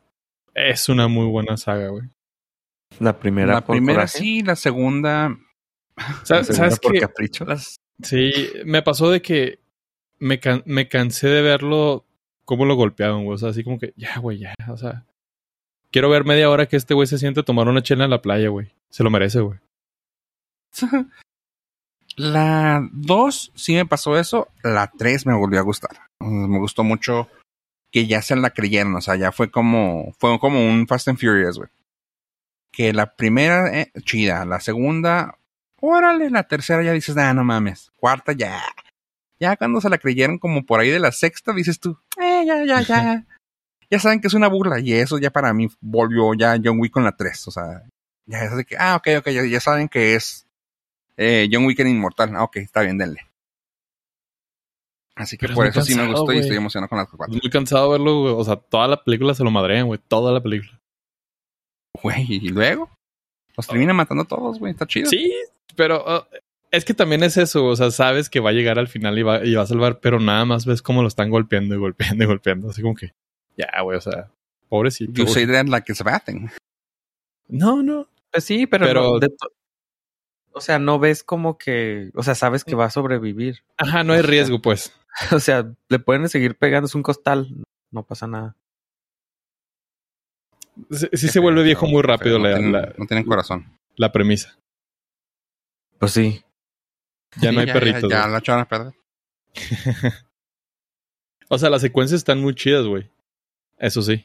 [0.55, 2.09] es una muy buena saga, güey.
[2.99, 5.29] La primera la por primera coraje, sí, la segunda.
[5.97, 7.01] la ¿Sabes, segunda sabes por qué?
[7.01, 7.45] capricho.
[7.45, 8.33] Las, Sí,
[8.65, 9.59] me pasó de que
[10.19, 12.05] me, can- me cansé de verlo
[12.45, 13.35] cómo lo golpeaban, güey.
[13.35, 14.55] O sea, así como que, ya, güey, ya.
[14.69, 15.05] O sea,
[15.91, 18.23] quiero ver media hora que este güey se siente a tomar una chela en la
[18.23, 18.73] playa, güey.
[18.91, 19.59] Se lo merece, güey.
[22.17, 24.49] la 2 sí me pasó eso.
[24.63, 25.91] La 3 me volvió a gustar.
[26.21, 27.29] Me gustó mucho
[27.91, 28.95] que ya se la creyeron.
[28.97, 31.71] O sea, ya fue como, fue como un Fast and Furious, güey.
[32.71, 34.45] Que la primera, eh, chida.
[34.45, 35.39] La segunda,
[35.83, 36.31] órale.
[36.31, 37.93] La tercera ya dices, ah, no mames.
[37.97, 38.63] Cuarta, ya.
[39.39, 42.65] Ya cuando se la creyeron como por ahí de la sexta, dices tú, eh, ya,
[42.65, 43.27] ya, ya.
[43.91, 44.79] ya saben que es una burla.
[44.81, 47.49] Y eso ya para mí volvió ya John Wick con la 3.
[47.49, 47.83] O sea,
[48.27, 50.47] ya es de que, ah, ok, ok, ya, ya saben que es
[51.17, 52.35] eh, John Wick en Inmortal.
[52.37, 53.21] Ah, ok, está bien, denle.
[55.15, 57.35] Así que Pero por eso sí me gustó y estoy emocionado con las cuatro.
[57.35, 58.35] Muy cansado de verlo, güey.
[58.35, 60.01] O sea, toda la película se lo madrean, güey.
[60.09, 60.81] Toda la película.
[62.01, 62.89] Güey, y luego
[63.57, 64.73] los termina matando a todos, güey.
[64.73, 65.09] Está chido.
[65.11, 65.33] Sí,
[65.77, 66.25] pero uh,
[66.71, 67.67] es que también es eso.
[67.67, 70.01] O sea, sabes que va a llegar al final y va, y va a salvar,
[70.01, 72.71] pero nada más ves cómo lo están golpeando y golpeando y golpeando.
[72.71, 73.13] Así como que,
[73.57, 74.31] ya, güey, o sea,
[74.69, 75.13] pobrecito.
[75.13, 76.49] You say that like it's a bad thing.
[77.49, 78.09] No, no.
[78.31, 79.53] Pues sí, pero, Pero- no, de to-
[80.55, 83.63] o sea, no ves como que, o sea, sabes que va a sobrevivir.
[83.79, 84.93] Ajá, no hay riesgo, pues.
[85.33, 87.49] O sea, le pueden seguir pegando, es un costal,
[87.91, 88.57] no pasa nada.
[90.91, 93.77] Sí, sí se vuelve viejo muy rápido no la, tienen, la, no tienen corazón.
[93.97, 94.59] la premisa.
[95.99, 96.43] Pues sí.
[97.41, 98.11] Ya no hay Sí, perritos.
[98.11, 98.93] Ya, ya la echaron a perder.
[101.49, 103.11] O sea, las secuencias están muy chidas, güey.
[103.79, 104.25] Eso sí.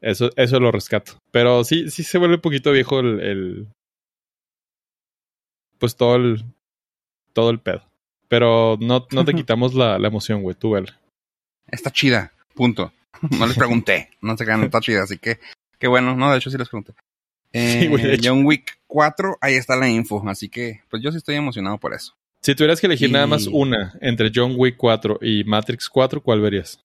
[0.00, 1.18] Eso, eso lo rescato.
[1.30, 3.68] Pero sí, sí se vuelve un poquito viejo el, el-
[5.78, 6.44] pues todo el
[7.32, 7.82] todo el pedo.
[8.28, 10.56] Pero no, no te quitamos la, la emoción, güey.
[10.56, 10.98] Tú vela.
[11.68, 12.32] Está chida.
[12.54, 12.92] Punto.
[13.30, 14.10] No les pregunté.
[14.20, 15.02] No se quedan, está chida.
[15.02, 15.38] Así que,
[15.78, 16.16] qué bueno.
[16.16, 16.94] No, de hecho sí les pregunté.
[17.52, 18.18] Eh, Sí, güey.
[18.22, 20.22] John Wick 4, ahí está la info.
[20.28, 22.14] Así que, pues yo sí estoy emocionado por eso.
[22.40, 26.20] Si tuvieras que elegir Y- nada más una entre John Wick 4 y Matrix 4,
[26.22, 26.80] ¿cuál verías?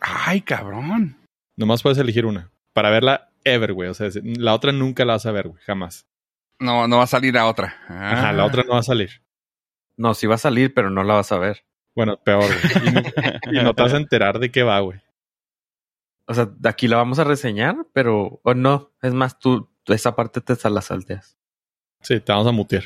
[0.00, 1.16] Ay, cabrón.
[1.56, 2.50] Nomás puedes elegir una.
[2.72, 3.88] Para verla ever, güey.
[3.88, 5.62] O sea, la otra nunca la vas a ver, güey.
[5.64, 6.06] Jamás.
[6.58, 7.76] No, no va a salir a otra.
[7.88, 9.22] Ajá, la otra no va a salir.
[9.96, 11.64] No, sí va a salir, pero no la vas a ver.
[11.94, 12.88] Bueno, peor, güey.
[12.88, 15.00] Y no, y no te vas a enterar de qué va, güey.
[16.26, 19.92] O sea, de aquí la vamos a reseñar, pero, o no, es más, tú, tú
[19.92, 21.36] esa parte te la salteas.
[22.00, 22.84] Sí, te vamos a mutear.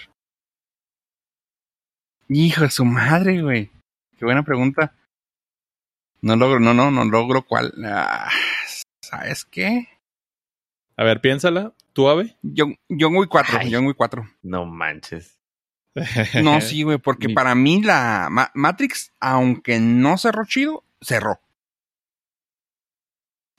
[2.29, 3.71] Hijo de su madre, güey.
[4.19, 4.95] Qué buena pregunta.
[6.21, 7.73] No logro, no, no, no logro cuál.
[7.85, 8.29] Ah,
[9.01, 9.89] ¿Sabes qué?
[10.97, 11.75] A ver, piénsala.
[11.93, 12.37] ¿Tú, Ave?
[12.43, 13.59] John, John Wick 4.
[13.61, 13.73] Ay.
[13.73, 14.29] John Wick 4.
[14.43, 15.38] No manches.
[16.43, 21.41] No, sí, güey, porque para mí la Ma- Matrix, aunque no cerró chido, cerró.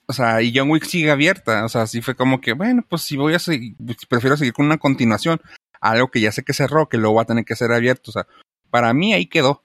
[0.06, 1.64] O sea, y John Wick sigue abierta.
[1.64, 4.52] O sea, sí fue como que, bueno, pues si voy a seguir, pues, prefiero seguir
[4.52, 5.40] con una continuación.
[5.80, 8.10] Algo que ya sé que cerró, que luego va a tener que ser abierto.
[8.10, 8.26] O sea,
[8.70, 9.64] para mí ahí quedó.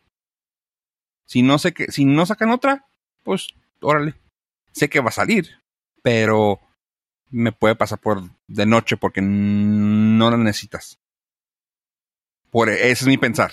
[1.25, 2.85] Si no sé que, si no sacan otra,
[3.23, 3.49] pues,
[3.81, 4.13] órale.
[4.71, 5.49] Sé que va a salir,
[6.03, 6.59] pero
[7.31, 10.99] me puede pasar por de noche porque no la necesitas.
[12.55, 13.51] Por ese es mi pensar.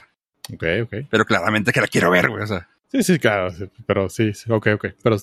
[0.55, 0.95] ok, ok.
[1.11, 2.45] Pero claramente que la quiero ver, güey.
[2.45, 3.51] O sea, Sí, sí, claro.
[3.51, 4.87] sí, pero sí, sí, ok, ok.
[5.03, 5.17] Pero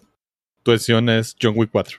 [0.64, 1.98] tu decisión es John Wick 4.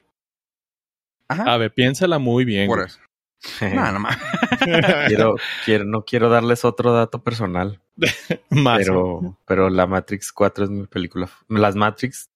[1.28, 1.54] ajá.
[1.54, 2.66] A ver, piénsala muy bien.
[2.68, 2.98] por eso.
[3.74, 4.18] No, no más.
[5.08, 7.80] quiero, quiero, no quiero darles otro dato personal,
[8.50, 8.76] Más.
[8.80, 11.30] pero, pero la Matrix 4 es mi película.
[11.48, 12.28] Las Matrix,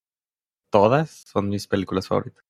[0.71, 2.43] todas son mis películas favoritas.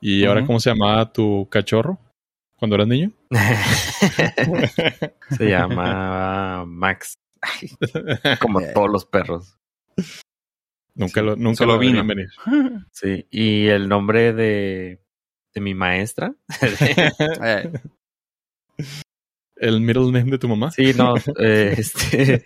[0.00, 2.00] ¿Y ahora cómo se llamaba tu cachorro
[2.60, 3.10] cuando eras niño?
[5.36, 7.14] Se llama Max,
[8.40, 9.56] como todos los perros.
[10.94, 12.04] nunca Sí, lo, nunca lo vino.
[12.06, 12.28] venir.
[12.92, 15.00] Sí, y el nombre de,
[15.54, 16.34] de mi maestra.
[19.56, 20.70] ¿El middle name de tu mamá?
[20.70, 22.44] sí, no, eh, este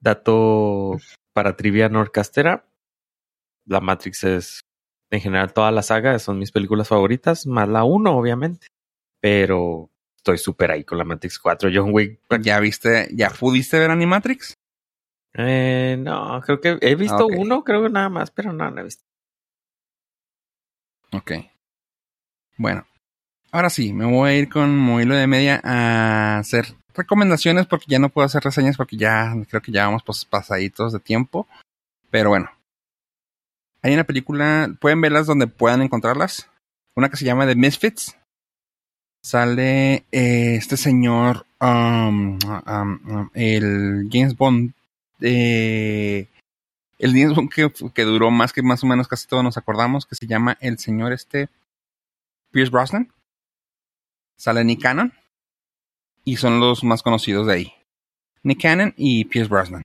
[0.00, 0.96] dato
[1.34, 2.66] para trivia norcastera.
[3.66, 4.60] La Matrix es,
[5.10, 8.66] en general, toda la saga son mis películas favoritas, más la 1, obviamente.
[9.20, 11.70] Pero estoy súper ahí con la Matrix 4.
[11.72, 12.20] John Wick.
[12.40, 14.54] ¿Ya viste, ya pudiste ver Animatrix?
[15.34, 18.84] Eh, no, creo que he visto uno, creo que nada más, pero no, no he
[18.84, 19.02] visto.
[21.12, 21.32] Ok.
[22.56, 22.86] Bueno,
[23.52, 27.98] ahora sí, me voy a ir con Movilo de Media a hacer recomendaciones porque ya
[27.98, 31.46] no puedo hacer reseñas porque ya creo que ya vamos pues, pasaditos de tiempo.
[32.10, 32.50] Pero bueno,
[33.82, 36.50] hay una película, pueden verlas donde puedan encontrarlas.
[36.96, 38.16] Una que se llama The Misfits.
[39.26, 44.72] Sale eh, este señor, um, um, um, el James Bond.
[45.20, 46.28] eh,
[47.00, 47.50] el James Bond
[47.92, 50.78] que, duró más que más o menos casi todos nos acordamos, que se llama el
[50.78, 51.48] señor este
[52.52, 53.12] Pierce Brosnan.
[54.36, 55.12] Sale Nick Cannon.
[56.22, 57.72] Y son los más conocidos de ahí.
[58.44, 59.82] Nick Cannon y Pierce Brosnan.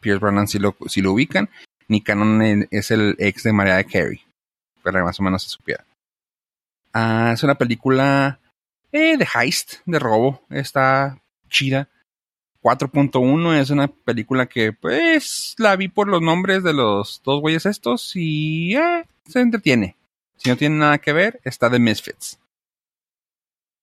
[0.00, 1.48] Pierce Brosnan si lo, si lo ubican.
[1.88, 4.20] Nick Cannon es el ex de María de Carey.
[4.82, 5.82] Para que más o menos se supiera.
[6.92, 8.38] Ah, es una película
[8.92, 10.42] eh, de heist, de robo.
[10.50, 11.88] Está chida.
[12.62, 17.64] 4.1 es una película que pues la vi por los nombres de los dos güeyes
[17.64, 19.96] estos y eh, se entretiene.
[20.36, 22.40] Si no tiene nada que ver, está de Misfits.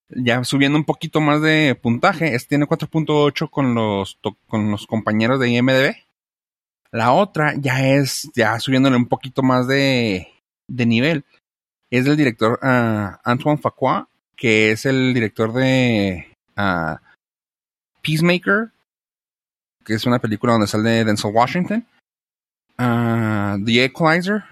[0.09, 5.39] Ya subiendo un poquito más de puntaje, este tiene 4.8 con los, con los compañeros
[5.39, 5.95] de IMDB.
[6.91, 10.27] La otra ya es, ya subiéndole un poquito más de,
[10.67, 11.25] de nivel.
[11.89, 17.01] Es del director ah, Antoine Fuqua, que es el director de ah,
[18.01, 18.71] Peacemaker,
[19.83, 21.85] que es una película donde sale Denzel Washington.
[22.77, 24.43] ah, The Equalizer.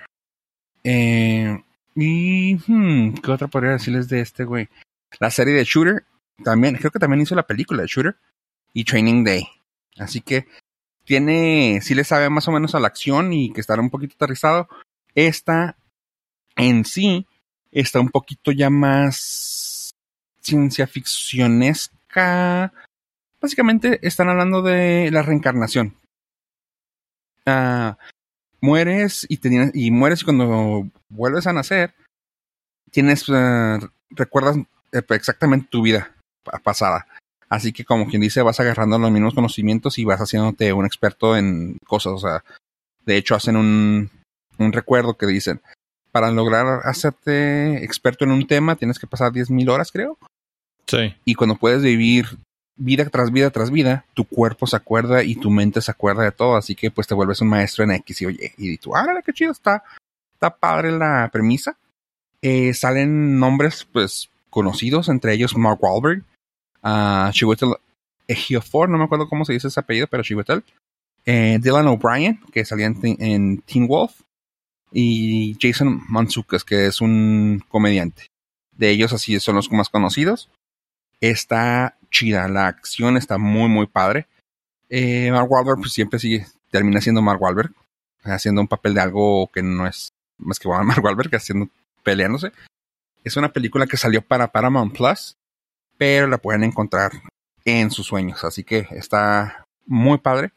[0.83, 1.63] Eh,
[1.95, 4.69] y, hmm, ¿qué otra podría decirles de este güey?
[5.19, 6.05] La serie de Shooter.
[6.43, 8.15] También, creo que también hizo la película de Shooter.
[8.73, 9.47] Y Training Day.
[9.97, 10.47] Así que
[11.03, 14.15] tiene, sí le sabe más o menos a la acción y que estará un poquito
[14.15, 14.69] aterrizado.
[15.13, 15.75] Esta
[16.55, 17.27] en sí
[17.71, 19.70] está un poquito ya más
[20.41, 22.73] ciencia ficcionesca.
[23.41, 25.95] Básicamente están hablando de la reencarnación.
[27.45, 27.97] Ah,
[28.61, 31.93] mueres y, te tienes- y mueres y cuando vuelves a nacer,
[32.91, 33.79] tienes, eh,
[34.11, 34.57] recuerdas
[34.91, 36.13] eh, exactamente tu vida
[36.43, 37.07] pa- pasada.
[37.49, 41.35] Así que como quien dice, vas agarrando los mismos conocimientos y vas haciéndote un experto
[41.35, 42.13] en cosas.
[42.13, 42.43] O sea,
[43.05, 44.09] de hecho hacen un,
[44.57, 45.61] un recuerdo que dicen,
[46.11, 50.17] para lograr hacerte experto en un tema tienes que pasar 10.000 horas, creo.
[51.25, 52.37] Y cuando puedes vivir
[52.75, 56.31] vida tras vida tras vida, tu cuerpo se acuerda y tu mente se acuerda de
[56.31, 56.55] todo.
[56.55, 59.33] Así que pues te vuelves un maestro en X y oye, y tú, ah, qué
[59.33, 59.83] chido está.
[60.33, 61.77] Está padre la premisa.
[62.41, 66.23] Eh, salen nombres pues conocidos, entre ellos Mark Wahlberg,
[66.83, 67.75] uh, Chiwetel
[68.87, 70.63] no me acuerdo cómo se dice ese apellido, pero Chiwetel.
[71.25, 74.21] Eh, Dylan O'Brien, que salía en, en Teen Wolf.
[74.91, 78.27] Y Jason Mantzoukas, que es un comediante.
[78.75, 80.49] De ellos así son los más conocidos.
[81.21, 84.27] Está chida, la acción está muy, muy padre.
[84.89, 87.71] Eh, Mark Wahlberg pues siempre sigue, termina siendo Mark Wahlberg,
[88.23, 91.69] haciendo un papel de algo que no es más que Mark Wahlberg, haciendo,
[92.03, 92.51] peleándose.
[93.23, 95.37] Es una película que salió para Paramount Plus,
[95.97, 97.11] pero la pueden encontrar
[97.65, 100.51] en sus sueños, así que está muy padre.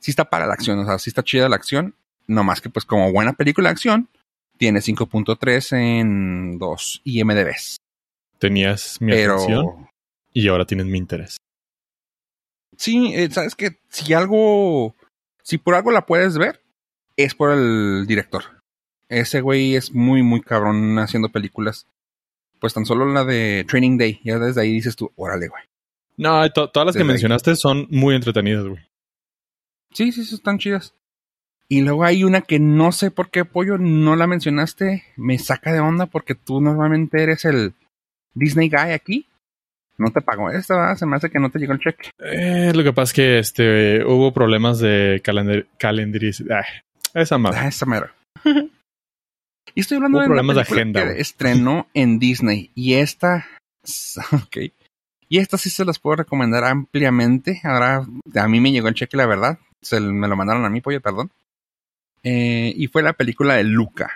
[0.00, 1.94] Sí está para la acción, o sea, sí está chida la acción,
[2.26, 4.08] no más que pues como buena película de acción,
[4.56, 7.76] tiene 5.3 en dos IMDBs.
[8.44, 9.88] Tenías mi Pero atención
[10.34, 11.38] y ahora tienes mi interés.
[12.76, 14.94] Sí, eh, sabes que si algo,
[15.42, 16.60] si por algo la puedes ver,
[17.16, 18.42] es por el director.
[19.08, 21.86] Ese güey es muy, muy cabrón haciendo películas.
[22.60, 25.62] Pues tan solo la de Training Day, ya desde ahí dices tú, órale, güey.
[26.18, 27.08] No, to- todas las que ahí.
[27.08, 28.82] mencionaste son muy entretenidas, güey.
[29.92, 30.94] Sí, sí, sí, están chidas.
[31.68, 35.02] Y luego hay una que no sé por qué, pollo, no la mencionaste.
[35.16, 37.72] Me saca de onda porque tú normalmente eres el
[38.34, 39.26] Disney guy aquí.
[39.96, 40.96] No te pagó esta, ¿verdad?
[40.96, 42.10] Se me hace que no te llegó el cheque.
[42.18, 46.48] Eh, lo que pasa es que este hubo problemas de calendar calendarización.
[47.14, 47.58] esa madre.
[47.60, 48.12] Ah, esa mera.
[49.74, 52.72] y estoy hablando Hubo de una problemas de agenda, que estrenó en Disney.
[52.74, 53.46] Y esta,
[54.32, 54.56] ok.
[55.28, 57.60] Y esta sí se las puedo recomendar ampliamente.
[57.62, 58.04] Ahora,
[58.34, 59.58] a mí me llegó el cheque, la verdad.
[59.80, 61.30] Se, me lo mandaron a mí, pollo, perdón.
[62.22, 64.10] Eh, y fue la película de Luca,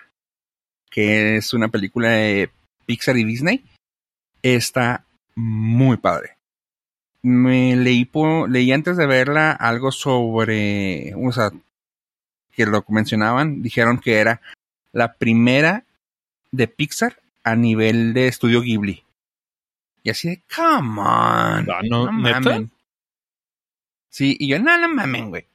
[0.90, 2.50] que es una película de
[2.86, 3.62] Pixar y Disney.
[4.43, 6.36] Está muy padre.
[7.22, 8.09] Me leí,
[8.49, 11.51] leí antes de verla algo sobre, o sea,
[12.53, 14.41] que lo mencionaban, dijeron que era
[14.93, 15.84] la primera
[16.51, 19.05] de Pixar a nivel de estudio Ghibli.
[20.03, 21.70] Y así de, come on.
[21.70, 22.62] Ah, no, ¿neta?
[24.09, 25.47] Sí, y yo, no, no mamen, güey.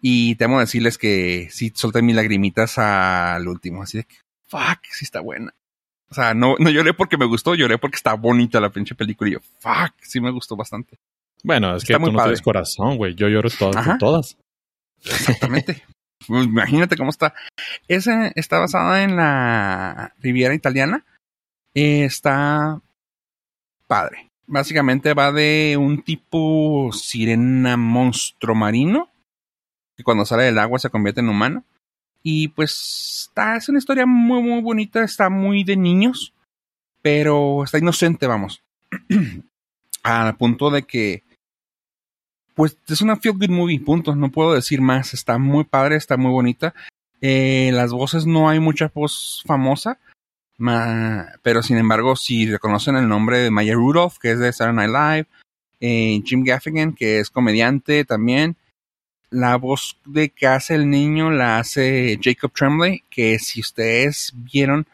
[0.00, 4.16] Y temo decirles que sí solté mis lagrimitas al último, así de que,
[4.48, 5.54] fuck, sí está buena.
[6.10, 9.30] O sea, no, no lloré porque me gustó, lloré porque está bonita la pinche película.
[9.30, 10.98] Y yo, fuck, sí me gustó bastante.
[11.42, 12.30] Bueno, es que Está tú muy no padre.
[12.30, 13.14] tienes corazón, güey.
[13.14, 14.36] Yo lloro todas, todas.
[15.04, 15.82] Exactamente.
[16.26, 17.34] Pues, imagínate cómo está.
[17.86, 21.04] Esa está basada en la Riviera Italiana.
[21.74, 22.80] Eh, está
[23.86, 24.30] padre.
[24.46, 29.10] Básicamente va de un tipo sirena monstruo marino
[29.98, 31.64] que cuando sale del agua se convierte en humano.
[32.26, 35.04] Y pues está, es una historia muy, muy bonita.
[35.04, 36.32] Está muy de niños,
[37.02, 38.62] pero está inocente, vamos.
[40.02, 41.22] Al punto de que
[42.54, 44.14] pues es una feel good movie, punto.
[44.16, 45.12] No puedo decir más.
[45.12, 46.74] Está muy padre, está muy bonita.
[47.20, 49.98] Eh, las voces no hay mucha voz famosa,
[50.58, 54.88] ma- pero sin embargo, si reconocen el nombre de Maya Rudolph, que es de Saturday
[54.88, 55.26] Night Live,
[55.80, 58.56] eh, Jim Gaffigan, que es comediante también.
[59.34, 64.86] La voz de que hace el niño la hace Jacob Tremblay, que si ustedes vieron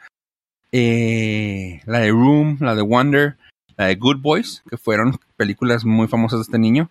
[0.72, 3.36] eh, la de Room, la de Wonder,
[3.76, 6.88] la de Good Boys, que fueron películas muy famosas de este niño,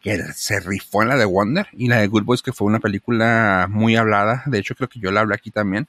[0.00, 2.80] que se rifó en la de Wonder y la de Good Boys, que fue una
[2.80, 4.42] película muy hablada.
[4.46, 5.86] De hecho, creo que yo la hablé aquí también.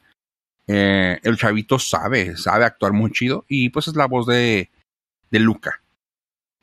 [0.67, 4.69] Eh, el chavito sabe, sabe actuar muy chido y pues es la voz de,
[5.31, 5.81] de Luca.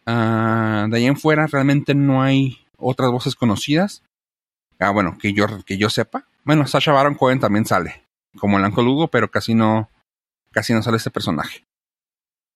[0.07, 4.05] Ah, de ahí en fuera realmente no hay otras voces conocidas.
[4.81, 6.27] Ah, bueno, que yo, que yo sepa.
[6.45, 8.03] Bueno, Sasha Baron Cohen también sale,
[8.39, 9.91] como el Uncle Hugo, pero casi no,
[10.53, 11.65] casi no sale este personaje.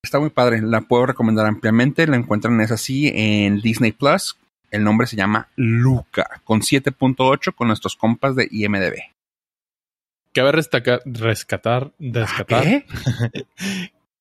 [0.02, 2.06] Está muy padre, la puedo recomendar ampliamente.
[2.06, 4.36] La encuentran es así en Disney Plus.
[4.70, 8.96] El nombre se llama Luca, con 7.8 con nuestros compas de IMDB.
[10.34, 12.86] Cabe destacar, rescatar, rescatar, ¿Qué?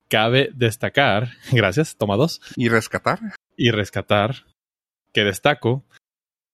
[0.07, 3.19] cabe destacar, gracias, toma dos, ¿Y rescatar?
[3.57, 4.45] y rescatar,
[5.11, 5.83] que destaco,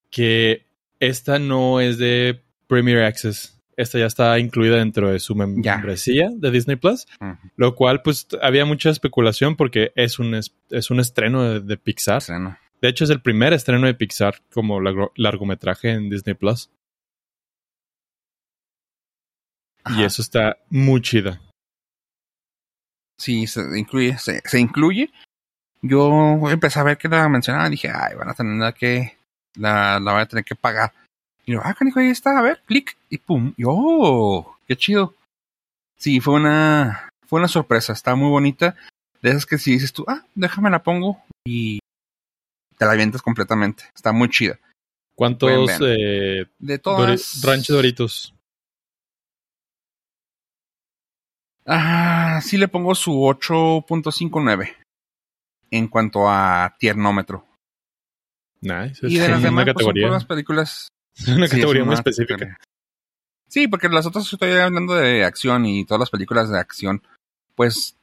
[0.10, 0.66] que
[1.00, 3.56] esta no es de Premier Access.
[3.78, 5.76] Esta ya está incluida dentro de su Ya.
[5.76, 7.08] membresía de Disney Plus,
[7.56, 11.78] lo cual pues había mucha especulación porque es un, es, es un estreno de, de
[11.78, 12.18] Pixar.
[12.18, 12.58] Estreno.
[12.82, 16.70] De hecho es el primer estreno de Pixar como largo- largometraje en Disney Plus.
[19.98, 21.42] Y eso está muy chida.
[23.18, 25.12] Sí, se incluye, se, se incluye.
[25.82, 29.18] Yo empecé a ver que la mencionaban y dije, ay, van a tener que,
[29.56, 30.94] la, la van a tener que pagar.
[31.46, 35.16] Y yo, ah, canijo, ahí está, a ver, clic, y pum, y oh, qué chido.
[35.98, 38.76] Sí, fue una, fue una sorpresa, está muy bonita.
[39.22, 41.80] De esas que si dices tú, ah, déjame la pongo y
[42.78, 43.84] te la avientas completamente.
[43.94, 44.58] Está muy chida.
[45.16, 47.42] ¿Cuántos eh, De Dori- todas.
[47.44, 48.34] Rancho Doritos?
[51.66, 54.76] Ah, sí le pongo su 8.59
[55.72, 57.46] en cuanto a tiernómetro.
[58.62, 59.08] Nice.
[59.08, 60.90] Y de las demás, pues, son puras películas.
[61.16, 62.34] es una Sí, categoría muy específica.
[62.36, 62.58] categoría.
[63.48, 67.02] Sí, porque las otras estoy hablando de acción y todas las películas de acción,
[67.56, 67.96] pues,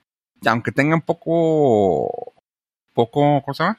[0.44, 2.34] aunque tengan poco,
[2.94, 3.78] poco, ¿cómo se llama?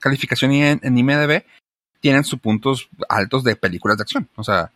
[0.00, 1.44] Calificación en, en IMDb,
[2.00, 4.28] tienen sus puntos altos de películas de acción.
[4.36, 4.72] O sea,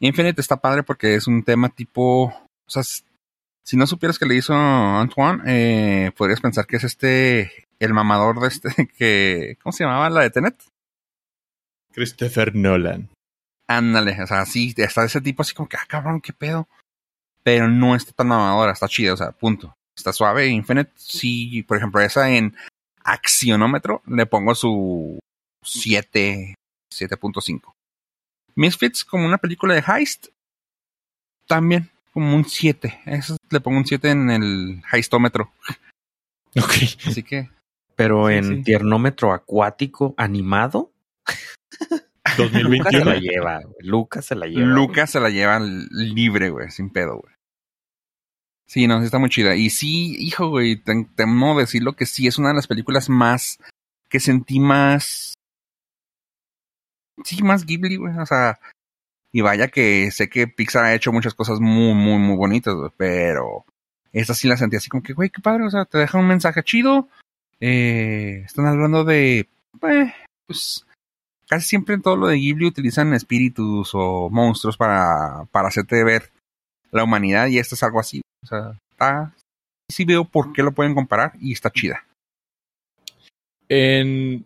[0.00, 2.82] Infinite está padre porque es un tema tipo, o sea,
[3.64, 8.40] si no supieras que le hizo Antoine, eh, podrías pensar que es este, el mamador
[8.40, 8.68] de este,
[8.98, 10.08] que, ¿cómo se llamaba?
[10.10, 10.54] La de Tenet.
[11.94, 13.08] Christopher Nolan.
[13.68, 16.68] Ándale, o sea, sí, está ese tipo así como que, ah, cabrón, qué pedo.
[17.42, 19.74] Pero no está tan mamadora, está chida, o sea, punto.
[19.96, 20.48] Está suave.
[20.48, 22.56] Infinite, sí, por ejemplo, esa en
[23.04, 25.18] accionómetro le pongo su
[25.62, 26.54] 7,
[26.92, 27.72] 7.5.
[28.56, 30.28] Misfits, como una película de heist,
[31.46, 33.02] también como un 7.
[33.06, 35.52] Eso le pongo un 7 en el heistómetro.
[36.56, 36.72] Ok.
[37.06, 37.50] Así que,
[37.96, 38.62] Pero Sí, en sí.
[38.62, 40.92] tiernómetro acuático animado,
[41.80, 43.04] Lucas se 2021.
[43.04, 43.60] la lleva.
[43.62, 43.74] güey.
[43.80, 44.66] Lucas se la lleva.
[44.66, 47.34] Lucas se la lleva libre, güey, sin pedo, güey.
[48.66, 49.54] Sí, no, sí está muy chida.
[49.56, 53.58] Y sí, hijo, güey, te- temo decirlo que sí es una de las películas más
[54.08, 55.34] que sentí más.
[57.24, 58.16] Sí, más Ghibli, güey.
[58.18, 58.58] O sea,
[59.32, 62.90] y vaya que sé que Pixar ha hecho muchas cosas muy, muy, muy bonitas, güey,
[62.96, 63.64] pero
[64.12, 66.26] esta sí la sentí así como que, güey, qué padre, o sea, te deja un
[66.28, 67.08] mensaje chido.
[67.60, 69.48] Eh, están hablando de, eh,
[70.46, 70.86] pues,
[71.54, 76.32] casi siempre en todo lo de Ghibli utilizan espíritus o monstruos para, para hacerte ver
[76.90, 78.22] la humanidad y esto es algo así.
[78.42, 79.32] O sea, está,
[79.88, 82.04] sí veo por qué lo pueden comparar y está chida.
[83.68, 84.44] En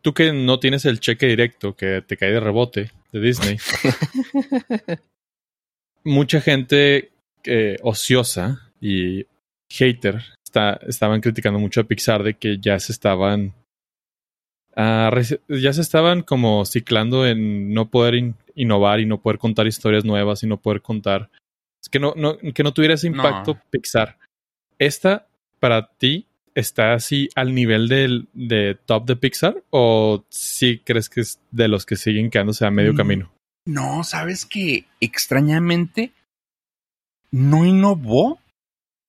[0.00, 3.58] tú que no tienes el cheque directo que te cae de rebote de Disney,
[6.04, 7.12] mucha gente
[7.44, 9.26] eh, ociosa y
[9.70, 13.54] hater está, estaban criticando mucho a Pixar de que ya se estaban
[14.76, 15.10] ah,
[15.48, 20.04] ya se estaban como ciclando en no poder in- innovar y no poder contar historias
[20.04, 21.30] nuevas y no poder contar
[21.82, 23.16] es que no, no que no tuviera ese No.
[23.16, 24.18] impacto Pixar
[24.78, 25.26] ¿Esta
[25.60, 29.62] para ti está así al nivel del, de top de Pixar?
[29.70, 32.96] ¿O sí crees que es de los que siguen quedándose a medio Mm.
[32.96, 33.32] camino?
[33.66, 36.12] No, sabes que extrañamente
[37.30, 38.38] no innovó,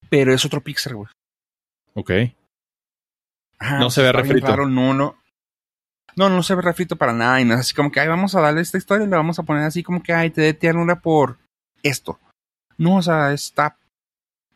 [0.09, 1.09] pero es otro Pixar, güey.
[1.95, 2.11] Ok.
[3.59, 4.47] Ajá, No se ve refrito.
[4.47, 5.17] raro, no, no.
[6.15, 7.41] No, no se ve refrito para nada.
[7.41, 9.39] Y no es así como que, ay, vamos a darle esta historia y le vamos
[9.39, 11.37] a poner así como que, ay, te dé ternura por
[11.81, 12.19] esto.
[12.77, 13.77] No, o sea, está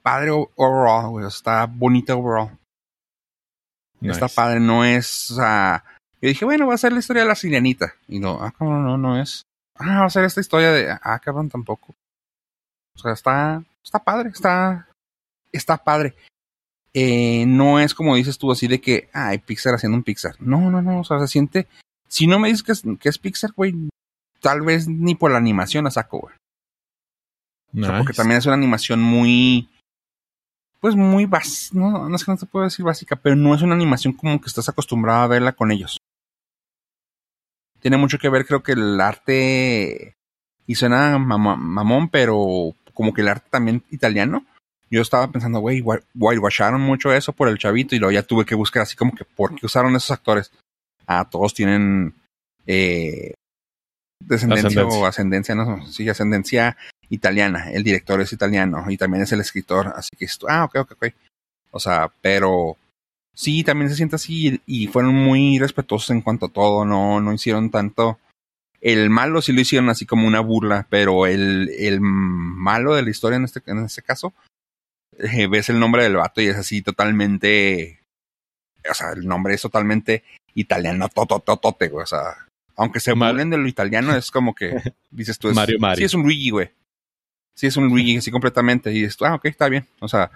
[0.01, 1.27] padre overall, güey.
[1.27, 2.57] Está bonita overall.
[4.01, 5.83] Está padre, no es, o sea,
[6.21, 7.93] yo dije, bueno, va a ser la historia de la sirenita.
[8.07, 9.43] Y no, ah, cabrón, no, no es.
[9.75, 11.95] Ah, va a ser esta historia de, ah, cabrón, tampoco.
[12.95, 14.87] O sea, está, está padre, está,
[15.51, 16.15] está padre.
[16.93, 20.35] Eh, no es como dices tú, así de que, ay, Pixar haciendo un Pixar.
[20.39, 21.67] No, no, no, o sea, se siente,
[22.07, 23.75] si no me dices que es, que es Pixar, güey,
[24.41, 26.35] tal vez ni por la animación la saco, güey.
[27.75, 29.69] O sea, porque también es una animación muy.
[30.79, 31.77] Pues muy básica.
[31.77, 34.39] No, no es que no te puedo decir básica, pero no es una animación como
[34.39, 35.97] que estás acostumbrado a verla con ellos.
[37.79, 40.15] Tiene mucho que ver, creo que el arte.
[40.65, 44.45] Y suena mamón, pero como que el arte también italiano.
[44.89, 45.83] Yo estaba pensando, güey,
[46.15, 49.25] whitewasharon mucho eso por el chavito y luego ya tuve que buscar así como que
[49.25, 50.51] por qué usaron esos actores.
[51.05, 52.13] Ah, todos tienen
[52.65, 53.33] eh,
[54.19, 54.99] descendencia Ascendencia.
[54.99, 56.77] o ascendencia, no, sí, ascendencia
[57.09, 57.71] italiana.
[57.71, 60.91] El director es italiano y también es el escritor, así que esto, ah, ok, ok,
[60.93, 61.07] ok.
[61.71, 62.77] O sea, pero
[63.33, 67.19] sí, también se siente así y, y fueron muy respetuosos en cuanto a todo, no,
[67.19, 68.19] no hicieron tanto.
[68.79, 73.09] El malo sí lo hicieron así como una burla, pero el, el malo de la
[73.09, 74.33] historia en este, en este caso,
[75.17, 77.99] eh, ves el nombre del vato y es así totalmente,
[78.89, 83.49] o sea, el nombre es totalmente italiano, totototote, güey, o sea, aunque se Mar- burlen
[83.49, 84.71] de lo italiano, es como que
[85.11, 85.97] dices tú, es, Mario Mario.
[85.97, 86.69] sí es un Luigi, güey.
[87.55, 90.29] Sí es un Luigi, así completamente, y dices tú, ah, ok, está bien, o sea,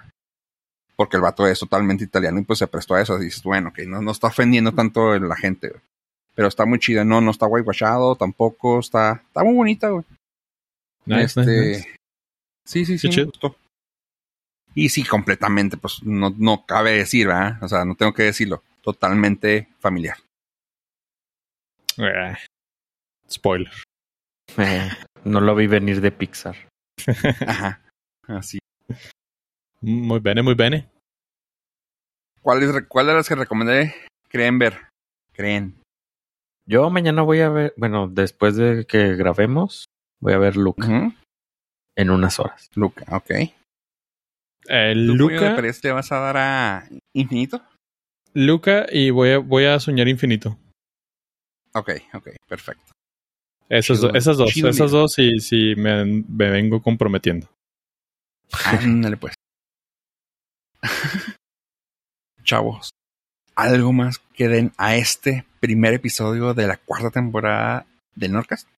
[0.96, 3.68] porque el vato es totalmente italiano y pues se prestó a eso, y dices, bueno,
[3.68, 5.80] ok, no, no está ofendiendo tanto a la gente, güey.
[6.34, 10.04] Pero está muy chida, no, no está whitewashado, tampoco, está, está muy bonita, güey.
[11.04, 11.96] Nice, este, nice, nice.
[12.64, 13.26] Sí, sí, sí, Qué me chido.
[13.26, 13.56] gustó.
[14.74, 17.62] Y sí, completamente, pues no, no cabe decir, ¿verdad?
[17.62, 18.62] O sea, no tengo que decirlo.
[18.80, 20.16] Totalmente familiar.
[21.98, 22.34] Eh,
[23.30, 23.72] Spoiler.
[24.58, 24.90] Eh,
[25.24, 26.56] no lo vi venir de Pixar.
[27.46, 27.80] Ajá.
[28.26, 28.58] Así.
[29.80, 30.88] Muy bene, muy bene.
[32.40, 33.94] ¿Cuál, es, ¿Cuál de las que recomendé
[34.28, 34.88] creen ver?
[35.32, 35.80] Creen.
[36.66, 39.86] Yo mañana voy a ver, bueno, después de que grabemos,
[40.20, 41.12] voy a ver Luca
[41.96, 42.68] en unas horas.
[42.74, 43.30] Luca, ok.
[44.66, 47.62] El ¿Tu puño de Luca, Pérez le vas a dar a Infinito?
[48.34, 50.58] Luca y voy a, voy a soñar infinito.
[51.74, 52.92] Ok, ok, perfecto.
[53.68, 57.48] Esas, Chido, do- esas dos, chido esas dos sí, sí me, me vengo comprometiendo.
[58.64, 59.34] Ándale, pues.
[62.44, 62.90] Chavos,
[63.54, 68.68] ¿algo más que den a este primer episodio de la cuarta temporada del Norcast?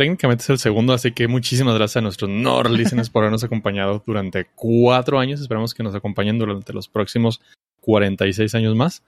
[0.00, 4.02] Técnicamente es el segundo, así que muchísimas gracias a nuestros Nord listeners por habernos acompañado
[4.06, 5.42] durante cuatro años.
[5.42, 7.42] Esperamos que nos acompañen durante los próximos
[7.82, 9.02] 46 años más.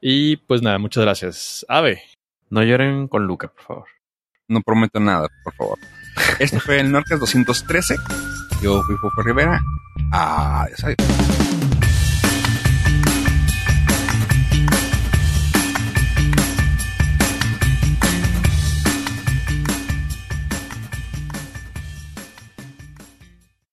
[0.00, 1.66] Y pues nada, muchas gracias.
[1.68, 2.00] Ave.
[2.48, 3.88] No lloren con Luca, por favor.
[4.48, 5.78] No prometo nada, por favor.
[6.38, 7.96] Este fue el Norcast 213.
[8.62, 9.60] Yo fui Fofo Rivera.
[10.12, 11.45] Adiós, adiós.